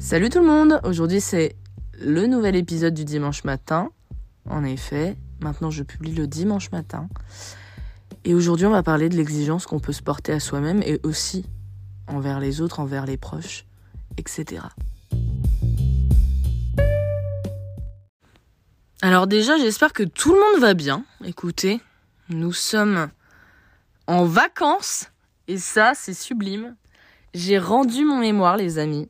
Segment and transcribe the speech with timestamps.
[0.00, 1.56] Salut tout le monde Aujourd'hui c'est
[1.98, 3.90] le nouvel épisode du dimanche matin.
[4.48, 7.08] En effet, maintenant je publie le dimanche matin.
[8.24, 11.46] Et aujourd'hui on va parler de l'exigence qu'on peut se porter à soi-même et aussi
[12.06, 13.66] envers les autres, envers les proches,
[14.16, 14.62] etc.
[19.02, 21.04] Alors déjà j'espère que tout le monde va bien.
[21.24, 21.80] Écoutez,
[22.28, 23.08] nous sommes
[24.06, 25.06] en vacances
[25.48, 26.76] et ça c'est sublime.
[27.34, 29.08] J'ai rendu mon mémoire les amis.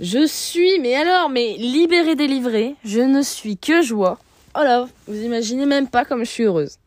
[0.00, 2.74] Je suis, mais alors, mais libérée, délivrée.
[2.84, 4.18] Je ne suis que joie.
[4.58, 6.78] Oh là, vous imaginez même pas comme je suis heureuse.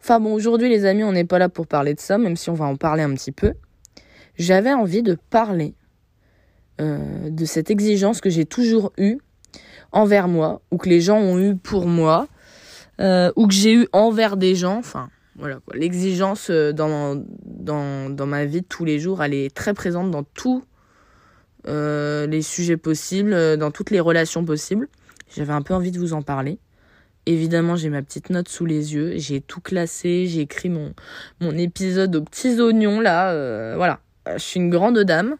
[0.00, 2.50] Enfin bon, aujourd'hui les amis, on n'est pas là pour parler de ça, même si
[2.50, 3.52] on va en parler un petit peu.
[4.36, 5.74] J'avais envie de parler
[6.80, 9.18] euh, de cette exigence que j'ai toujours eue
[9.92, 12.28] envers moi, ou que les gens ont eu pour moi,
[13.00, 14.78] euh, ou que j'ai eu envers des gens.
[14.78, 15.76] Enfin, voilà quoi.
[15.76, 20.10] L'exigence euh, dans, dans, dans ma vie de tous les jours, elle est très présente
[20.10, 20.64] dans tout
[21.68, 24.88] euh, les sujets possibles, euh, dans toutes les relations possibles.
[25.34, 26.58] J'avais un peu envie de vous en parler.
[27.26, 30.92] Évidemment, j'ai ma petite note sous les yeux, j'ai tout classé, j'ai écrit mon,
[31.40, 34.00] mon épisode aux petits oignons là, euh, voilà.
[34.26, 35.36] Je suis une grande dame.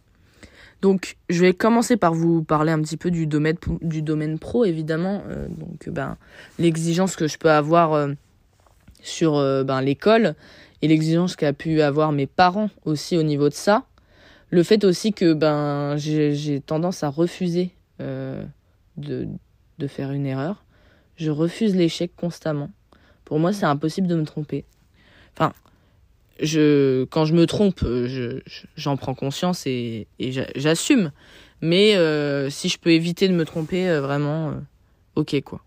[0.80, 4.64] Donc, je vais commencer par vous parler un petit peu du domaine, du domaine pro,
[4.64, 5.22] évidemment.
[5.48, 6.16] donc, ben,
[6.58, 8.08] l'exigence que je peux avoir
[9.00, 9.34] sur
[9.64, 10.34] ben, l'école
[10.82, 13.84] et l'exigence qu'a pu avoir mes parents aussi au niveau de ça.
[14.52, 18.44] Le fait aussi que ben j'ai tendance à refuser euh,
[18.98, 19.26] de,
[19.88, 20.64] faire une erreur.
[21.16, 22.70] Je refuse l'échec constamment.
[23.24, 24.64] Pour moi, c'est impossible de me tromper.
[25.34, 25.54] Enfin,
[26.38, 27.84] je, quand je me trompe,
[28.76, 30.06] j'en prends conscience et,
[30.54, 31.12] j'assume.
[31.62, 34.54] Mais euh, si je peux éviter de me tromper, euh, vraiment, euh,
[35.14, 35.64] ok quoi.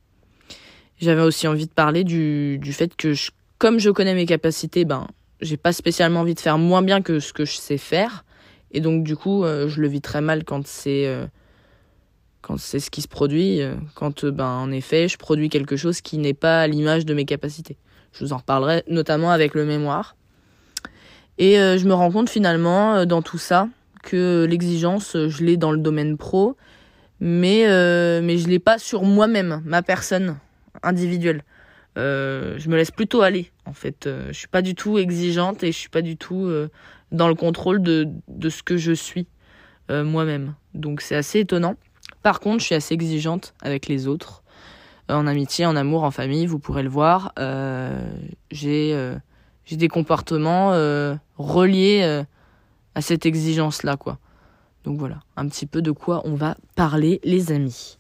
[0.99, 3.13] J'avais aussi envie de parler du, du fait que
[3.57, 5.07] comme je connais mes capacités, ben
[5.41, 8.24] j'ai pas spécialement envie de faire moins bien que ce que je sais faire.
[8.75, 11.25] Et donc du coup, euh, je le vis très mal quand c'est euh,
[12.57, 16.33] ce qui se produit, euh, quand ben en effet, je produis quelque chose qui n'est
[16.33, 17.77] pas à l'image de mes capacités.
[18.11, 20.17] Je vous en reparlerai notamment avec le mémoire.
[21.37, 23.67] Et je me rends compte finalement dans tout ça
[24.03, 26.55] que l'exigence, je l'ai dans le domaine pro,
[27.19, 27.65] mais
[28.21, 30.37] mais je l'ai pas sur moi-même, ma personne
[30.81, 31.43] individuelle.
[31.95, 34.07] Je me laisse plutôt aller en fait.
[34.07, 36.51] je suis pas du tout exigeante et je suis pas du tout
[37.11, 39.27] dans le contrôle de, de ce que je suis
[39.91, 40.55] euh, moi-même.
[40.73, 41.75] Donc c'est assez étonnant.
[42.23, 44.43] Par contre, je suis assez exigeante avec les autres.
[45.11, 47.33] Euh, en amitié, en amour, en famille, vous pourrez le voir.
[47.39, 48.07] Euh,
[48.51, 49.15] j'ai
[49.65, 50.71] j'ai des comportements
[51.37, 52.23] reliés
[52.93, 54.19] à cette exigence-là, quoi.
[54.83, 57.97] Donc voilà, un petit peu de quoi on va parler, les amis.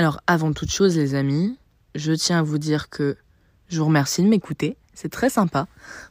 [0.00, 1.58] Alors, avant toute chose, les amis,
[1.94, 3.18] je tiens à vous dire que
[3.68, 4.78] je vous remercie de m'écouter.
[4.94, 5.66] C'est très sympa.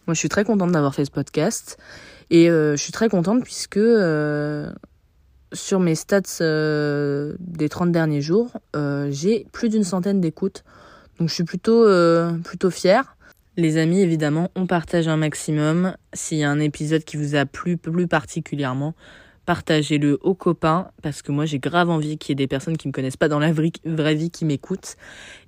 [0.05, 1.79] Moi, je suis très contente d'avoir fait ce podcast.
[2.29, 4.71] Et euh, je suis très contente puisque euh,
[5.53, 8.51] sur mes stats euh, des 30 derniers jours,
[9.09, 10.63] j'ai plus d'une centaine d'écoutes.
[11.19, 11.87] Donc, je suis plutôt,
[12.43, 13.17] plutôt fière.
[13.57, 15.95] Les amis, évidemment, on partage un maximum.
[16.13, 18.93] S'il y a un épisode qui vous a plu plus particulièrement,
[19.49, 22.87] partagez-le aux copains parce que moi j'ai grave envie qu'il y ait des personnes qui
[22.87, 24.95] me connaissent pas dans la vraie vie qui m'écoutent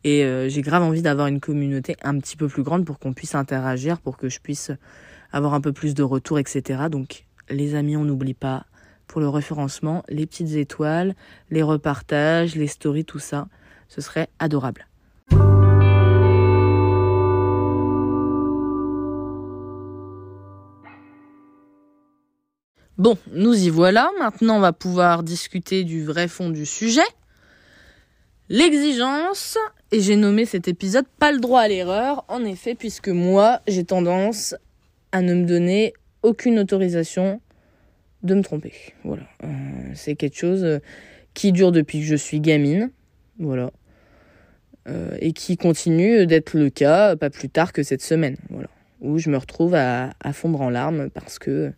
[0.04, 3.14] et euh, j'ai grave envie d'avoir une communauté un petit peu plus grande pour qu'on
[3.14, 4.72] puisse interagir, pour que je puisse
[5.32, 6.86] avoir un peu plus de retours, etc.
[6.90, 8.66] Donc les amis, on n'oublie pas
[9.06, 11.14] pour le référencement, les petites étoiles,
[11.52, 13.50] les repartages, les stories, tout ça,
[13.88, 14.88] ce serait adorable.
[23.02, 24.12] Bon, nous y voilà.
[24.20, 27.02] Maintenant, on va pouvoir discuter du vrai fond du sujet.
[28.48, 29.58] L'exigence,
[29.92, 33.86] et j'ai nommé cet épisode pas le droit à l'erreur, en effet, puisque moi, j'ai
[33.86, 34.54] tendance
[35.12, 37.42] à ne me donner aucune autorisation
[38.22, 38.74] de me tromper.
[39.04, 39.24] Voilà.
[39.46, 39.48] Euh,
[39.96, 40.78] c'est quelque chose euh,
[41.34, 42.92] qui dure depuis que je suis gamine.
[43.40, 43.72] Voilà.
[44.88, 48.38] Euh, et qui continue d'être le cas pas plus tard que cette semaine.
[48.52, 48.70] Voilà.
[49.00, 51.74] Où je me retrouve à fondre en larmes parce que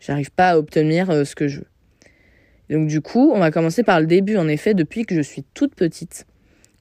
[0.00, 1.66] J'arrive pas à obtenir euh, ce que je veux.
[2.70, 4.36] Donc du coup, on va commencer par le début.
[4.36, 6.26] En effet, depuis que je suis toute petite,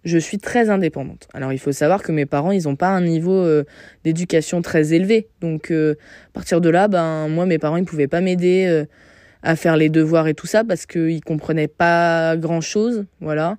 [0.03, 1.27] je suis très indépendante.
[1.33, 3.63] Alors il faut savoir que mes parents, ils n'ont pas un niveau euh,
[4.03, 5.29] d'éducation très élevé.
[5.41, 5.95] Donc euh,
[6.29, 8.85] à partir de là, ben moi, mes parents, ils pouvaient pas m'aider
[9.43, 13.05] à faire les devoirs et tout ça parce qu'ils comprenaient pas grand chose.
[13.21, 13.57] Voilà.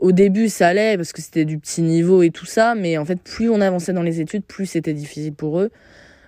[0.00, 3.04] Au début, ça allait parce que c'était du petit niveau et tout ça, mais en
[3.04, 5.70] fait, plus on avançait dans les études, plus c'était difficile pour eux.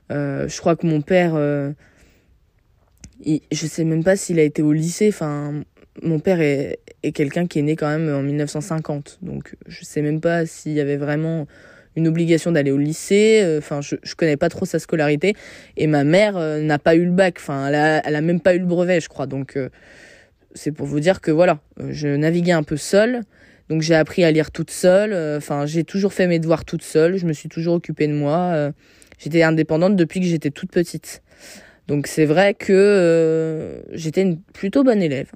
[0.08, 1.36] je crois que mon père
[3.24, 5.08] je sais même pas s'il a été au lycée.
[5.08, 5.62] Enfin,
[6.02, 6.78] mon père est,
[7.14, 9.18] quelqu'un qui est né quand même en 1950.
[9.22, 11.46] Donc, je sais même pas s'il y avait vraiment
[11.96, 13.56] une obligation d'aller au lycée.
[13.58, 15.34] Enfin, je, je connais pas trop sa scolarité.
[15.76, 17.36] Et ma mère n'a pas eu le bac.
[17.38, 19.26] Enfin, elle a, même pas eu le brevet, je crois.
[19.26, 19.58] Donc,
[20.54, 23.22] c'est pour vous dire que voilà, je naviguais un peu seule.
[23.68, 25.36] Donc j'ai appris à lire toute seule.
[25.36, 27.16] Enfin, j'ai toujours fait mes devoirs toute seule.
[27.16, 28.72] Je me suis toujours occupée de moi.
[29.18, 31.22] J'étais indépendante depuis que j'étais toute petite.
[31.87, 35.31] Donc c'est vrai que euh, j'étais une plutôt bonne élève,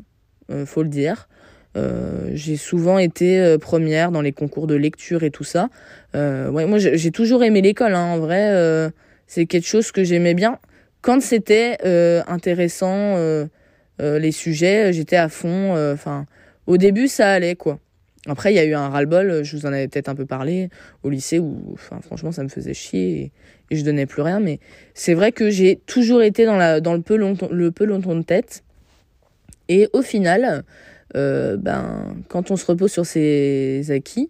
[0.51, 1.29] euh, faut le dire.
[1.77, 5.69] Euh, j'ai souvent été euh, première dans les concours de lecture et tout ça.
[6.15, 7.95] ouais, moi j'ai toujours aimé l'école.
[7.95, 8.91] Hein, en vrai,
[9.27, 10.59] c'est quelque chose que j'aimais bien.
[11.03, 11.79] Quand c'était
[12.27, 13.17] intéressant,
[14.01, 15.77] les sujets, j'étais à fond.
[15.93, 16.27] Enfin,
[16.67, 17.79] au début ça allait quoi.
[18.27, 20.69] Après, il y a eu un ras-le-bol, je vous en avais peut-être un peu parlé,
[21.03, 23.33] au lycée, où franchement, ça me faisait chier
[23.71, 24.41] et, je donnais plus rien.
[24.41, 24.59] Mais
[24.95, 28.63] c'est vrai que j'ai toujours été dans le, peloton, le peloton de tête.
[29.69, 30.65] Et au final,
[31.17, 34.29] euh, ben, quand on se repose sur ses acquis,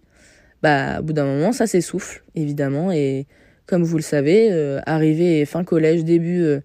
[0.61, 2.91] bah, au bout d'un moment, ça s'essouffle, évidemment.
[2.91, 3.25] Et
[3.65, 6.59] comme vous le savez, euh, arrivé fin collège, début euh,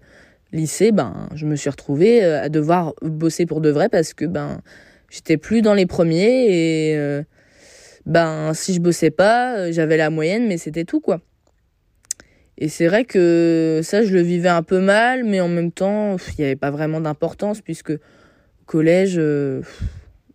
[0.53, 4.61] lycée, ben, je me suis retrouvée à devoir bosser pour de vrai parce que ben,
[5.09, 7.23] J'étais plus dans les premiers et euh,
[8.05, 11.21] ben si je bossais pas, euh, j'avais la moyenne, mais c'était tout quoi.
[12.57, 16.17] Et c'est vrai que ça, je le vivais un peu mal, mais en même temps,
[16.17, 19.61] il n'y avait pas vraiment d'importance puisque au collège, euh,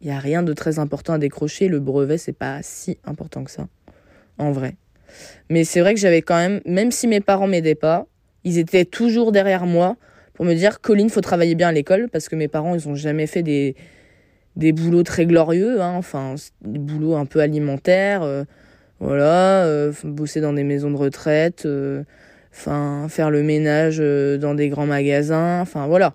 [0.00, 1.68] il n'y a rien de très important à décrocher.
[1.68, 3.66] Le brevet, c'est pas si important que ça,
[4.38, 4.76] en vrai.
[5.50, 8.06] Mais c'est vrai que j'avais quand même, même si mes parents m'aidaient pas,
[8.44, 9.96] ils étaient toujours derrière moi
[10.34, 12.94] pour me dire, Colline, faut travailler bien à l'école parce que mes parents, ils ont
[12.94, 13.74] jamais fait des,
[14.56, 18.44] des boulots très glorieux, hein, enfin des boulots un peu alimentaires, euh,
[19.00, 22.04] voilà, euh, bosser dans des maisons de retraite, euh,
[22.52, 26.14] enfin faire le ménage dans des grands magasins, enfin voilà,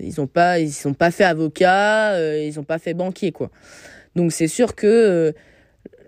[0.00, 3.50] ils ont pas ils sont pas fait avocat, ils ont pas fait banquier quoi.
[4.14, 5.34] Donc c'est sûr que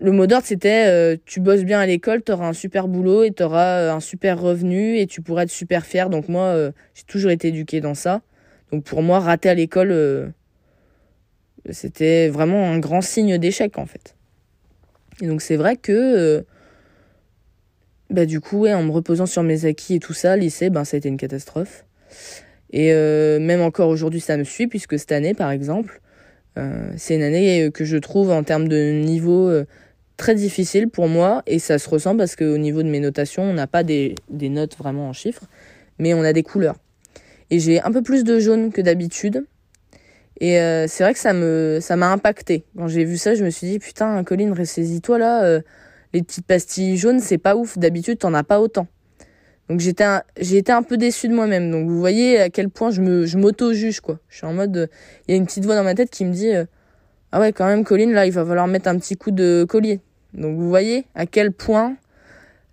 [0.00, 3.32] le mot d'ordre c'était tu bosses bien à l'école, tu auras un super boulot et
[3.32, 6.08] tu auras un super revenu et tu pourras être super fier.
[6.08, 8.22] Donc moi j'ai toujours été éduquée dans ça.
[8.70, 10.32] Donc pour moi rater à l'école
[11.70, 14.14] c'était vraiment un grand signe d'échec en fait.
[15.22, 16.42] Et donc c'est vrai que euh,
[18.10, 20.84] bah du coup ouais, en me reposant sur mes acquis et tout ça, lycée, ben
[20.84, 21.84] ça a été une catastrophe.
[22.70, 26.00] Et euh, même encore aujourd'hui ça me suit puisque cette année par exemple,
[26.58, 29.50] euh, c'est une année que je trouve en termes de niveau
[30.16, 33.52] très difficile pour moi et ça se ressent parce qu'au niveau de mes notations, on
[33.52, 35.44] n'a pas des, des notes vraiment en chiffres,
[35.98, 36.76] mais on a des couleurs.
[37.50, 39.44] Et j'ai un peu plus de jaune que d'habitude.
[40.40, 42.64] Et euh, c'est vrai que ça me ça m'a impacté.
[42.76, 45.44] Quand j'ai vu ça, je me suis dit putain, Colline, ressaisis-toi là.
[45.44, 45.60] Euh,
[46.12, 47.78] les petites pastilles jaunes, c'est pas ouf.
[47.78, 48.86] D'habitude, t'en as pas autant.
[49.68, 50.04] Donc j'étais
[50.38, 51.70] j'ai été un peu déçue de moi-même.
[51.70, 54.18] Donc vous voyez à quel point je me je m'auto-juge quoi.
[54.28, 54.90] Je suis en mode
[55.26, 56.64] il y a une petite voix dans ma tête qui me dit euh,
[57.32, 60.00] ah ouais quand même Colline là, il va falloir mettre un petit coup de collier.
[60.34, 61.96] Donc vous voyez à quel point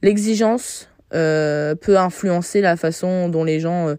[0.01, 3.95] l'exigence peut influencer la façon dont les gens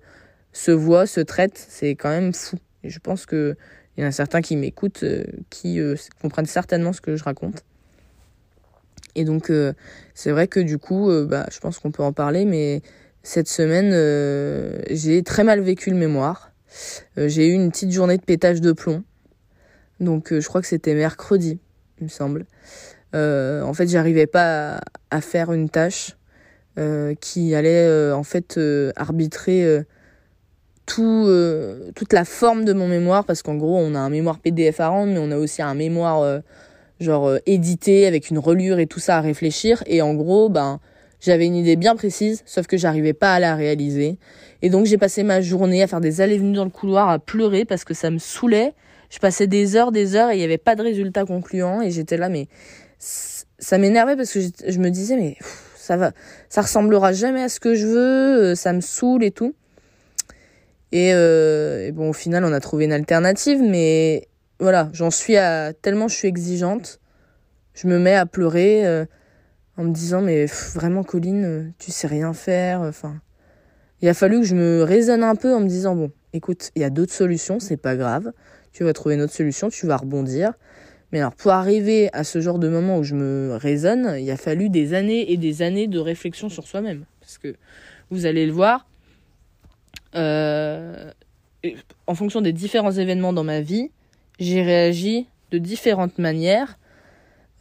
[0.53, 1.65] se voient, se traitent.
[1.69, 2.59] C'est quand même fou.
[2.85, 3.57] Je pense qu'il
[3.99, 7.65] y en a certains qui m'écoutent, euh, qui euh, comprennent certainement ce que je raconte.
[9.15, 9.73] Et donc, euh,
[10.15, 12.81] c'est vrai que du coup, bah, je pense qu'on peut en parler, mais
[13.23, 13.93] cette semaine,
[14.91, 16.51] j'ai très mal vécu le mémoire.
[17.19, 19.05] j'ai eu une petite journée de pétage de plomb.
[20.01, 21.59] Donc, je crois que c'était mercredi,
[22.01, 22.47] il me semble.
[23.13, 24.81] en fait, j'arrivais pas à,
[25.11, 26.17] à, faire une tâche
[27.21, 28.59] qui allait en fait
[28.97, 29.85] arbitrer
[30.87, 34.39] tout, euh, toute la forme de mon mémoire, parce qu'en gros, on a un mémoire
[34.39, 36.41] PDF à rendre, mais on a aussi un mémoire euh,
[37.01, 39.83] genre euh, édité avec une relure et tout ça à réfléchir.
[39.87, 40.81] Et en gros, ben,
[41.21, 44.19] j'avais une idée bien précise, sauf que j'arrivais pas à la réaliser.
[44.63, 47.65] Et donc j'ai passé ma journée à faire des allées-venues dans le couloir, à pleurer
[47.65, 48.75] parce que ça me saoulait.
[49.11, 51.83] Je passais des heures, des heures et il n'y avait pas de résultat concluant.
[51.83, 52.49] Et j'étais là, mais
[52.99, 55.37] ça m'énervait parce que je me disais, mais
[55.77, 56.13] ça va,
[56.49, 59.55] ça ressemblera jamais à ce que je veux, ça me saoule et tout.
[60.95, 64.29] Euh, et, bon, au final, on a trouvé une alternative, mais
[64.61, 65.35] voilà, j'en suis
[65.81, 67.01] tellement je suis exigeante,
[67.75, 69.05] je me mets à pleurer euh,
[69.77, 72.83] en me disant mais vraiment Colline, tu sais rien faire.
[72.83, 73.21] Enfin,
[74.03, 76.83] il a fallu que je me raisonne un peu en me disant bon, écoute, il
[76.83, 78.33] y a d'autres solutions, c'est pas grave,
[78.73, 80.53] tu vas trouver une autre solution, tu vas rebondir.
[81.13, 84.37] Mais alors pour arriver à ce genre de moment où je me raisonne, il a
[84.37, 87.55] fallu des années et des années de réflexion sur soi-même, parce que
[88.11, 88.87] vous allez le voir,
[90.15, 91.11] euh,
[92.07, 93.91] en fonction des différents événements dans ma vie,
[94.39, 96.79] j'ai réagi de différentes manières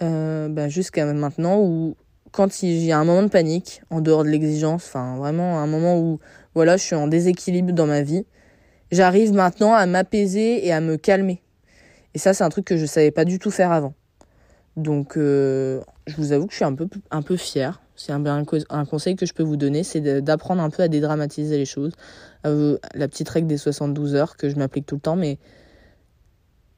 [0.02, 1.96] euh, bah, jusqu'à maintenant où
[2.32, 5.68] quand il y a un moment de panique, en dehors de l'exigence, enfin vraiment un
[5.68, 6.20] moment où
[6.56, 8.26] voilà, je suis en déséquilibre dans ma vie,
[8.92, 11.42] j'arrive maintenant à m'apaiser et à me calmer.
[12.14, 13.94] Et ça, c'est un truc que je savais pas du tout faire avant.
[14.78, 17.82] Donc, euh, je vous avoue que je suis un peu, un peu fière.
[18.06, 21.58] C'est un, un, conseil que je peux vous donner, c'est d'apprendre un peu à dédramatiser
[21.58, 21.94] les choses.
[22.44, 25.38] la petite règle des 72 heures que je m'applique tout le temps, mais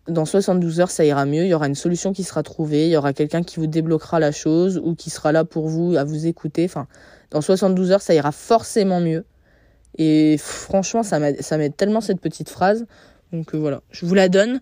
[0.07, 1.43] dans 72 heures, ça ira mieux.
[1.43, 2.87] Il y aura une solution qui sera trouvée.
[2.87, 5.95] Il y aura quelqu'un qui vous débloquera la chose ou qui sera là pour vous,
[5.95, 6.65] à vous écouter.
[6.65, 6.87] Enfin,
[7.31, 9.25] dans 72 heures, ça ira forcément mieux.
[9.97, 12.85] Et franchement, ça m'aide tellement cette petite phrase.
[13.31, 14.59] Donc euh, voilà, je vous la donne.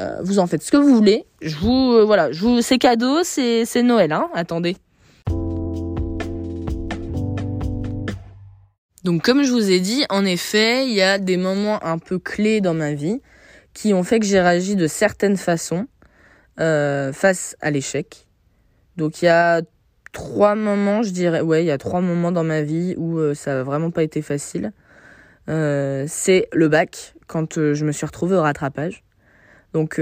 [0.00, 1.26] Euh, vous en faites ce que vous voulez.
[1.42, 4.28] Je vous, euh, voilà, je vous, c'est cadeau, c'est, Noël, hein.
[4.32, 4.76] Attendez.
[9.04, 12.18] Donc comme je vous ai dit, en effet, il y a des moments un peu
[12.18, 13.20] clés dans ma vie
[13.72, 15.86] qui ont fait que j'ai réagi de certaines façons
[16.58, 18.26] euh, face à l'échec.
[18.96, 19.62] Donc il y a
[20.12, 23.34] trois moments, je dirais, ouais, il y a trois moments dans ma vie où euh,
[23.34, 24.72] ça a vraiment pas été facile.
[25.48, 29.04] Euh, c'est le bac, quand je me suis retrouvée au rattrapage.
[29.74, 30.00] Donc,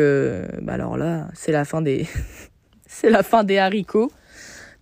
[0.62, 2.06] bah alors là, c'est la fin des,
[2.86, 4.10] c'est la fin des haricots.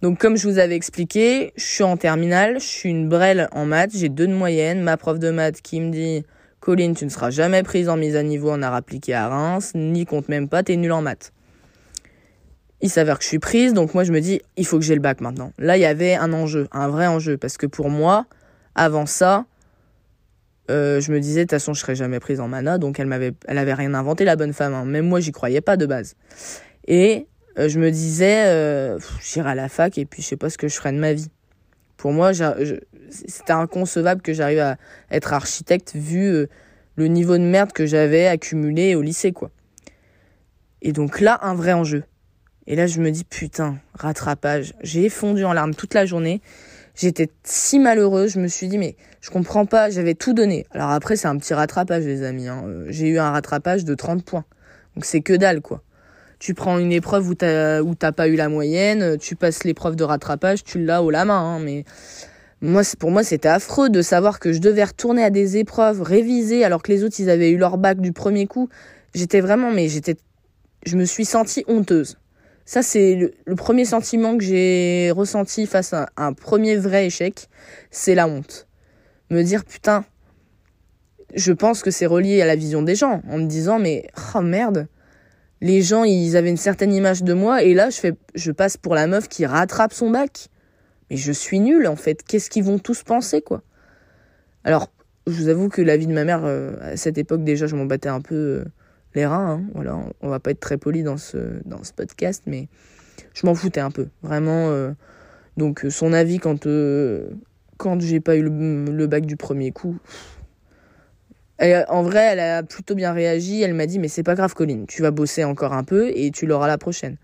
[0.04, 3.64] Donc, comme je vous avais expliqué, je suis en terminale, je suis une brêle en
[3.64, 4.82] maths, j'ai deux de moyenne.
[4.82, 6.26] Ma prof de maths qui me dit
[6.60, 9.72] Colline, tu ne seras jamais prise en mise à niveau en art appliqué à Reims,
[9.74, 11.32] ni compte même pas, t'es nul en maths.
[12.82, 14.94] Il s'avère que je suis prise, donc moi je me dis, il faut que j'ai
[14.94, 15.52] le bac maintenant.
[15.56, 18.26] Là, il y avait un enjeu, un vrai enjeu, parce que pour moi,
[18.74, 19.46] avant ça,
[20.70, 23.06] euh, je me disais, de toute façon, je serais jamais prise en mana, donc elle
[23.06, 24.74] m'avait, elle avait rien inventé, la bonne femme.
[24.74, 24.84] Hein.
[24.84, 26.14] Même moi, j'y croyais pas de base.
[26.86, 27.26] Et
[27.58, 30.58] euh, je me disais, euh, j'irai à la fac et puis je sais pas ce
[30.58, 31.30] que je ferai de ma vie.
[31.96, 32.32] Pour moi,
[33.10, 34.76] c'était inconcevable que j'arrive à
[35.10, 36.48] être architecte vu euh,
[36.96, 39.50] le niveau de merde que j'avais accumulé au lycée, quoi.
[40.82, 42.04] Et donc là, un vrai enjeu.
[42.66, 44.74] Et là, je me dis, putain, rattrapage.
[44.82, 46.42] J'ai fondu en larmes toute la journée.
[46.94, 50.66] J'étais si malheureuse, je me suis dit, mais je comprends pas, j'avais tout donné.
[50.72, 52.48] Alors après, c'est un petit rattrapage, les amis.
[52.48, 52.64] Hein.
[52.88, 54.44] J'ai eu un rattrapage de 30 points.
[54.94, 55.82] Donc c'est que dalle, quoi
[56.38, 59.96] tu prends une épreuve où t'as où t'as pas eu la moyenne, tu passes l'épreuve
[59.96, 61.38] de rattrapage, tu l'as haut la main.
[61.38, 61.84] Hein, mais
[62.60, 66.64] moi, pour moi, c'était affreux de savoir que je devais retourner à des épreuves, réviser,
[66.64, 68.70] alors que les autres, ils avaient eu leur bac du premier coup.
[69.14, 70.16] J'étais vraiment, mais j'étais,
[70.86, 72.16] je me suis sentie honteuse.
[72.64, 77.48] Ça, c'est le, premier sentiment que j'ai ressenti face à un premier vrai échec,
[77.90, 78.66] c'est la honte.
[79.28, 80.06] Me dire, putain,
[81.34, 84.40] je pense que c'est relié à la vision des gens, en me disant, mais, oh
[84.40, 84.88] merde,
[85.64, 89.06] les gens, ils avaient une certaine image de moi, et là, je, passe pour la
[89.06, 90.50] meuf qui rattrape son bac.
[91.08, 92.22] Mais je suis nulle, en fait.
[92.22, 93.62] Qu'est-ce qu'ils vont tous penser, quoi?
[94.62, 94.92] Alors,
[95.26, 97.76] je vous avoue que la vie de ma mère, euh, à cette époque, déjà, je
[97.76, 98.64] m'en battais un peu euh,
[99.14, 99.52] les reins.
[99.52, 99.62] Hein.
[99.72, 102.68] Voilà, on va pas être très poli dans ce, dans ce podcast, mais
[103.32, 104.08] je m'en foutais un peu.
[104.22, 104.68] Vraiment.
[104.68, 104.90] Euh,
[105.56, 106.68] donc, son avis quand,
[107.78, 109.96] quand j'ai pas eu le bac du premier coup,
[111.88, 113.62] en vrai, elle a plutôt bien réagi.
[113.62, 116.30] Elle m'a dit, mais c'est pas grave, Colline, tu vas bosser encore un peu et
[116.30, 117.16] tu l'auras la prochaine.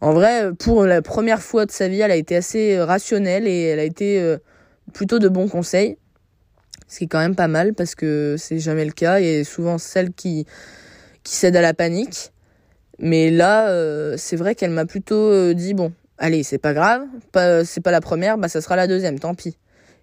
[0.00, 3.46] En vrai, pour la première fois de sa vie, elle a été assez euh, rationnelle
[3.46, 4.38] et elle a été euh,
[4.94, 5.98] plutôt de bons conseils.
[6.88, 9.78] Ce qui est quand même pas mal parce que c'est jamais le cas et souvent
[9.78, 10.46] celle qui,
[11.22, 12.32] qui cède à la panique.
[12.98, 17.02] Mais là, euh, c'est vrai qu'elle m'a plutôt dit, bon, allez, c'est pas grave,
[17.64, 19.56] c'est pas la première, bah ça sera la deuxième, tant pis.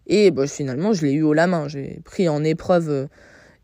[0.08, 1.68] Et bah, finalement, je l'ai eu au la main.
[1.68, 3.08] J'ai pris en épreuve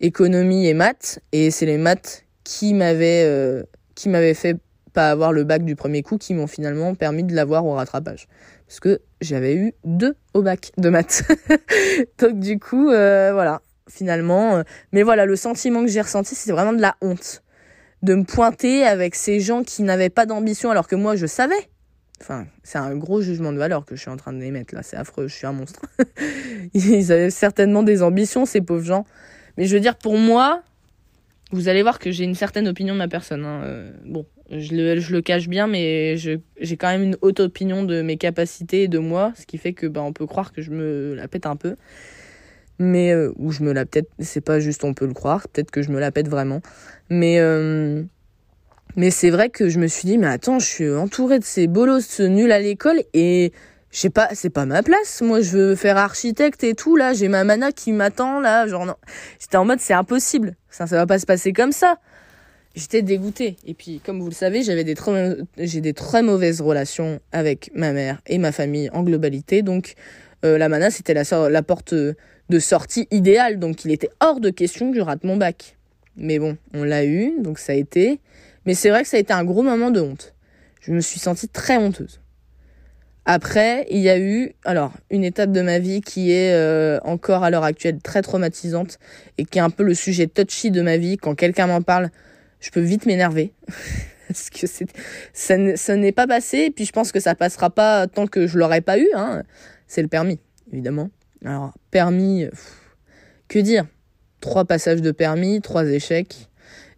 [0.04, 1.20] économie et maths.
[1.32, 3.64] Et c'est les maths qui m'avaient euh,
[3.96, 4.58] qui m'avaient fait
[4.94, 8.28] pas avoir le bac du premier coup qui m'ont finalement permis de l'avoir au rattrapage.
[8.68, 11.24] Parce que j'avais eu deux au bac de maths.
[12.20, 14.58] Donc du coup, euh, voilà, finalement.
[14.58, 17.42] Euh, mais voilà, le sentiment que j'ai ressenti, c'est vraiment de la honte.
[18.04, 21.70] De me pointer avec ces gens qui n'avaient pas d'ambition alors que moi je savais.
[22.22, 24.84] Enfin, c'est un gros jugement de valeur que je suis en train de mettre là,
[24.84, 25.82] c'est affreux, je suis un monstre.
[26.74, 29.06] Ils avaient certainement des ambitions, ces pauvres gens.
[29.58, 30.64] Mais je veux dire, pour moi,
[31.52, 33.46] vous allez voir que j'ai une certaine opinion de ma personne.
[33.46, 33.62] Hein.
[33.64, 38.18] Euh, bon, je le, cache bien, mais j'ai quand même une haute opinion de mes
[38.18, 41.14] capacités et de moi, ce qui fait que bah, on peut croire que je me
[41.16, 41.76] la pète un peu.
[42.80, 45.70] Mais, euh, ou je me la pète, c'est pas juste on peut le croire, peut-être
[45.70, 46.62] que je me la pète vraiment.
[47.10, 48.04] Mais, euh,
[48.96, 51.68] mais c'est vrai que je me suis dit, mais attends, je suis entourée de ces
[51.68, 53.54] bolos nuls à l'école et
[53.94, 55.22] je sais pas, c'est pas ma place.
[55.22, 57.14] Moi, je veux faire architecte et tout, là.
[57.14, 58.66] J'ai ma mana qui m'attend, là.
[58.66, 58.96] Genre, non.
[59.40, 60.56] J'étais en mode, c'est impossible.
[60.72, 62.00] Ça, ça va pas se passer comme ça.
[62.74, 63.56] J'étais dégoûtée.
[63.68, 64.96] Et puis, comme vous le savez, j'avais des
[65.60, 69.62] j'ai des très mauvaises relations avec ma mère et ma famille en globalité.
[69.62, 69.94] Donc,
[70.44, 73.60] euh, la mana, c'était la, la porte de sortie idéale.
[73.60, 75.78] Donc, il était hors de question que je rate mon bac.
[76.18, 78.20] Mais bon, on l'a eu, donc ça a été.
[78.66, 80.34] Mais c'est vrai que ça a été un gros moment de honte.
[80.82, 82.23] Je me suis sentie très honteuse.
[83.26, 87.44] Après, il y a eu alors une étape de ma vie qui est euh, encore
[87.44, 89.00] à l'heure actuelle très traumatisante
[89.38, 91.16] et qui est un peu le sujet touchy de ma vie.
[91.16, 92.10] Quand quelqu'un m'en parle,
[92.60, 93.54] je peux vite m'énerver.
[94.28, 94.68] parce que
[95.34, 96.58] ça n'est pas passé.
[96.58, 99.08] Et puis je pense que ça passera pas tant que je l'aurais pas eu.
[99.16, 99.44] Hein.
[99.88, 100.40] C'est le permis,
[100.72, 101.10] évidemment.
[101.46, 102.48] Alors, permis,
[103.48, 103.86] que dire?
[104.42, 106.50] Trois passages de permis, trois échecs,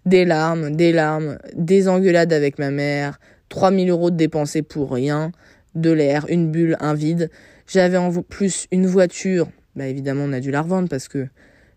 [0.06, 5.32] des larmes, des larmes, des engueulades avec ma mère, 3000 euros de dépensés pour rien,
[5.76, 7.30] de l'air, une bulle, un vide.
[7.68, 9.50] J'avais en plus une voiture.
[9.76, 11.28] Bah évidemment, on a dû la revendre parce que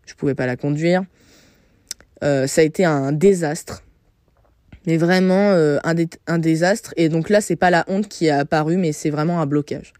[0.06, 1.04] je pouvais pas la conduire.
[2.24, 3.82] Euh, ça a été un désastre.
[4.86, 6.94] Mais vraiment euh, un, désastre.
[6.96, 9.92] Et donc là, c'est pas la honte qui a apparu, mais c'est vraiment un blocage.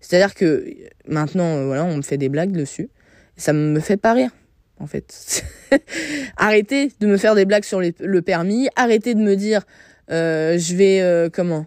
[0.00, 0.66] C'est-à-dire que
[1.08, 2.90] maintenant, euh, voilà, on me fait des blagues dessus.
[3.36, 4.30] Ça me fait pas rire,
[4.78, 5.44] en fait.
[6.36, 8.68] arrêtez de me faire des blagues sur le permis.
[8.76, 9.62] Arrêtez de me dire,
[10.08, 11.66] je vais, comment?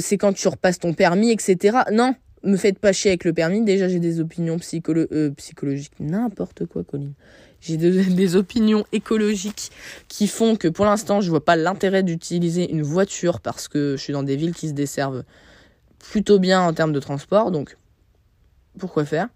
[0.00, 1.78] C'est quand tu repasses ton permis, etc.
[1.92, 3.62] Non, me faites pas chier avec le permis.
[3.64, 5.92] Déjà, j'ai des opinions psychologiques.
[6.00, 7.14] N'importe quoi, Colline
[7.60, 9.70] j'ai des opinions écologiques
[10.08, 14.02] qui font que pour l'instant, je vois pas l'intérêt d'utiliser une voiture parce que je
[14.02, 15.24] suis dans des villes qui se desservent
[15.98, 17.50] plutôt bien en termes de transport.
[17.50, 17.76] Donc,
[18.78, 19.28] pourquoi faire?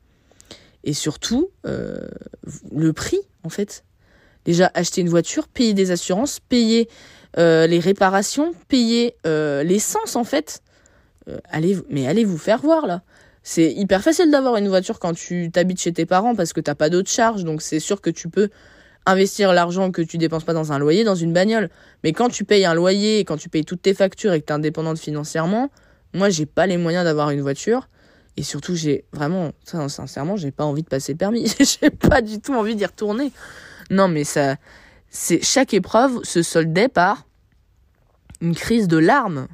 [0.84, 2.08] Et surtout, euh,
[2.72, 3.84] le prix, en fait.
[4.44, 6.88] Déjà, acheter une voiture, payer des assurances, payer
[7.38, 10.62] euh, les réparations, payer euh, l'essence, en fait.
[11.50, 13.02] allez, mais allez vous faire voir, là?
[13.44, 16.76] C'est hyper facile d'avoir une voiture quand tu t'habites chez tes parents parce que t'as
[16.76, 18.50] pas d'autres charges, donc c'est sûr que tu peux
[19.04, 21.68] investir l'argent que tu dépenses pas dans un loyer dans une bagnole.
[22.04, 24.52] Mais quand tu payes un loyer, quand tu payes toutes tes factures et que t'es
[24.52, 25.70] indépendante financièrement,
[26.14, 27.88] moi j'ai pas les moyens d'avoir une voiture.
[28.38, 31.52] Et surtout, j'ai vraiment, sincèrement, j'ai pas envie de passer le permis.
[31.60, 33.30] j'ai pas du tout envie d'y retourner.
[33.92, 37.26] Non, mais c'est chaque épreuve se soldait par
[38.40, 39.48] une crise de larmes.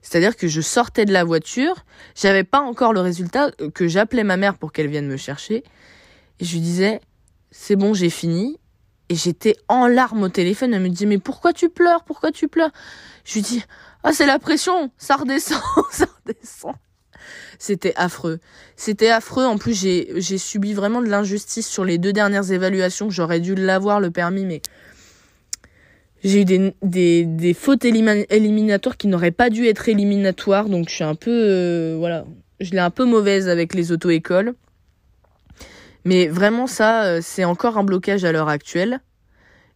[0.00, 1.84] C'est-à-dire que je sortais de la voiture,
[2.16, 5.62] j'avais pas encore le résultat, euh, que j'appelais ma mère pour qu'elle vienne me chercher,
[6.40, 7.00] et je lui disais,
[7.52, 8.58] c'est bon, j'ai fini.
[9.08, 12.48] Et j'étais en larmes au téléphone, elle me dit, mais pourquoi tu pleures, pourquoi tu
[12.48, 12.72] pleures?
[13.24, 13.62] Je lui dis,
[14.02, 15.60] ah c'est la pression, ça redescend,
[15.92, 16.74] ça redescend.
[17.58, 18.40] C'était affreux.
[18.76, 19.44] C'était affreux.
[19.44, 23.10] En plus, j'ai, subi vraiment de l'injustice sur les deux dernières évaluations.
[23.10, 24.62] J'aurais dû l'avoir, le permis, mais
[26.24, 31.16] j'ai eu des fautes éliminatoires qui n'auraient pas dû être éliminatoires, donc je suis un
[31.16, 32.24] peu, euh, voilà,
[32.60, 34.54] je l'ai un peu mauvaise avec les auto-écoles.
[36.04, 39.00] Mais vraiment ça, euh, c'est encore un blocage à l'heure actuelle.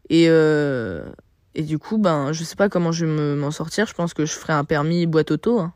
[0.08, 1.04] Et, euh,
[1.54, 3.86] et du coup, ben, je sais pas comment je vais m'en sortir.
[3.86, 5.58] Je pense que je ferai un permis boîte auto.
[5.60, 5.72] Hein.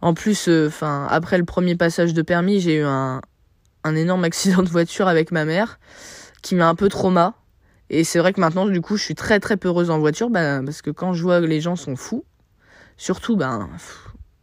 [0.00, 3.20] En plus, enfin, après le premier passage de permis, j'ai eu un,
[3.84, 5.78] un énorme accident de voiture avec ma mère
[6.42, 7.34] qui m'a un peu trauma.
[7.90, 10.60] Et c'est vrai que maintenant, du coup, je suis très très peureuse en voiture, bah,
[10.64, 12.24] parce que quand je vois que les gens sont fous,
[12.96, 13.68] surtout, ben,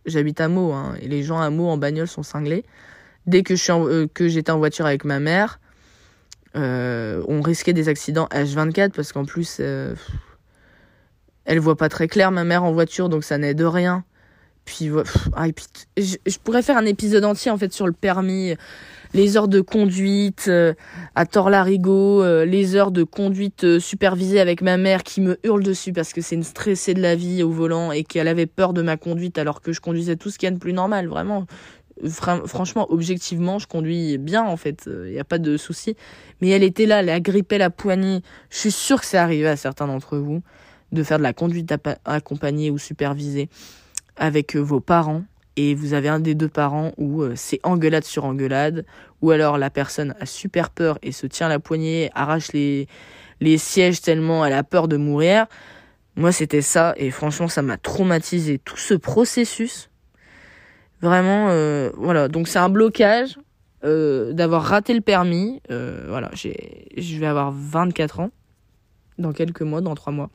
[0.06, 2.66] j'habite à Meaux, hein, et les gens à Meaux en bagnole sont cinglés.
[3.28, 5.60] Dès que euh, j'étais en voiture avec ma mère,
[6.56, 9.94] euh, on risquait des accidents H24 parce qu'en plus, euh,
[11.44, 14.04] elle voit pas très clair ma mère en voiture, donc ça n'aide rien.
[14.66, 14.90] Puis,
[15.36, 15.66] ah, puis
[15.98, 18.56] je, pourrais faire un épisode entier en fait sur le permis,
[19.16, 20.74] les heures de conduite euh,
[21.16, 25.64] à Torlarigo, euh, les heures de conduite euh, supervisée avec ma mère qui me hurle
[25.64, 28.74] dessus parce que c'est une stressée de la vie au volant et qu'elle avait peur
[28.74, 31.08] de ma conduite alors que je conduisais tout ce qu'il y a de plus normal,
[31.08, 31.46] vraiment.
[32.46, 35.96] franchement, objectivement, je conduis bien en fait, il n'y a pas de souci.
[36.42, 38.22] Mais elle était là, elle a grippé la poignée.
[38.50, 40.42] Je suis sûre que c'est arrivé à certains d'entre vous
[40.92, 41.74] de faire de la conduite
[42.06, 43.50] accompagnée ou supervisée
[44.18, 45.24] avec vos parents
[45.58, 48.86] et vous avez un des deux parents où euh, c'est engueulade sur engueulade,
[49.22, 52.88] ou alors la personne a super peur et se tient la poignée, arrache les,
[53.40, 55.48] les sièges tellement elle a peur de mourir.
[56.18, 58.58] Moi, c'était ça, et franchement, ça m'a traumatisé.
[58.58, 59.90] Tout ce processus,
[61.02, 62.30] vraiment, euh, voilà.
[62.30, 63.38] Donc, c'est un blocage
[63.84, 65.62] euh, d'avoir raté le permis.
[65.72, 68.32] Euh, voilà, je vais avoir 24 ans
[69.18, 70.30] dans quelques mois, dans 3 mois.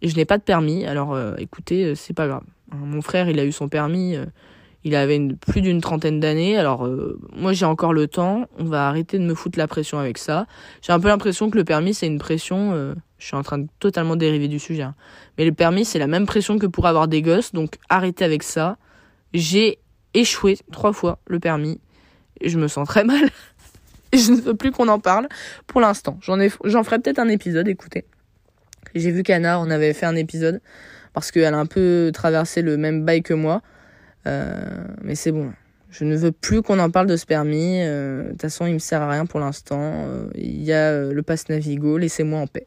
[0.00, 2.42] Et je n'ai pas de permis, alors écoutez, c'est pas grave.
[2.74, 4.26] Mon frère, il a eu son permis, euh,
[4.84, 6.56] il avait plus d'une trentaine d'années.
[6.56, 8.46] Alors euh, moi, j'ai encore le temps.
[8.58, 10.46] On va arrêter de me foutre la pression avec ça.
[10.82, 12.72] J'ai un peu l'impression que le permis, c'est une pression.
[12.72, 14.82] Euh, je suis en train de totalement dériver du sujet.
[14.82, 14.94] Hein.
[15.38, 17.52] Mais le permis, c'est la même pression que pour avoir des gosses.
[17.52, 18.76] Donc arrêtez avec ça.
[19.32, 19.78] J'ai
[20.12, 21.80] échoué trois fois le permis.
[22.44, 23.30] Je me sens très mal.
[24.12, 25.28] et je ne veux plus qu'on en parle
[25.66, 26.18] pour l'instant.
[26.20, 27.68] J'en ferai peut-être un épisode.
[27.68, 28.04] Écoutez,
[28.94, 30.60] j'ai vu qu'Anna, on avait fait un épisode
[31.14, 33.62] parce qu'elle a un peu traversé le même bail que moi.
[34.26, 35.52] Euh, mais c'est bon.
[35.90, 37.80] Je ne veux plus qu'on en parle de ce permis.
[37.82, 39.78] Euh, de toute façon, il me sert à rien pour l'instant.
[39.80, 41.98] Euh, il y a le pass Navigo.
[41.98, 42.66] Laissez-moi en paix.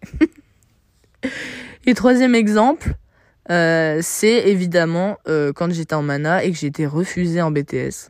[1.85, 2.93] et troisième exemple,
[3.49, 5.17] c'est évidemment
[5.55, 8.09] quand j'étais en mana et que j'ai été refusée en BTS.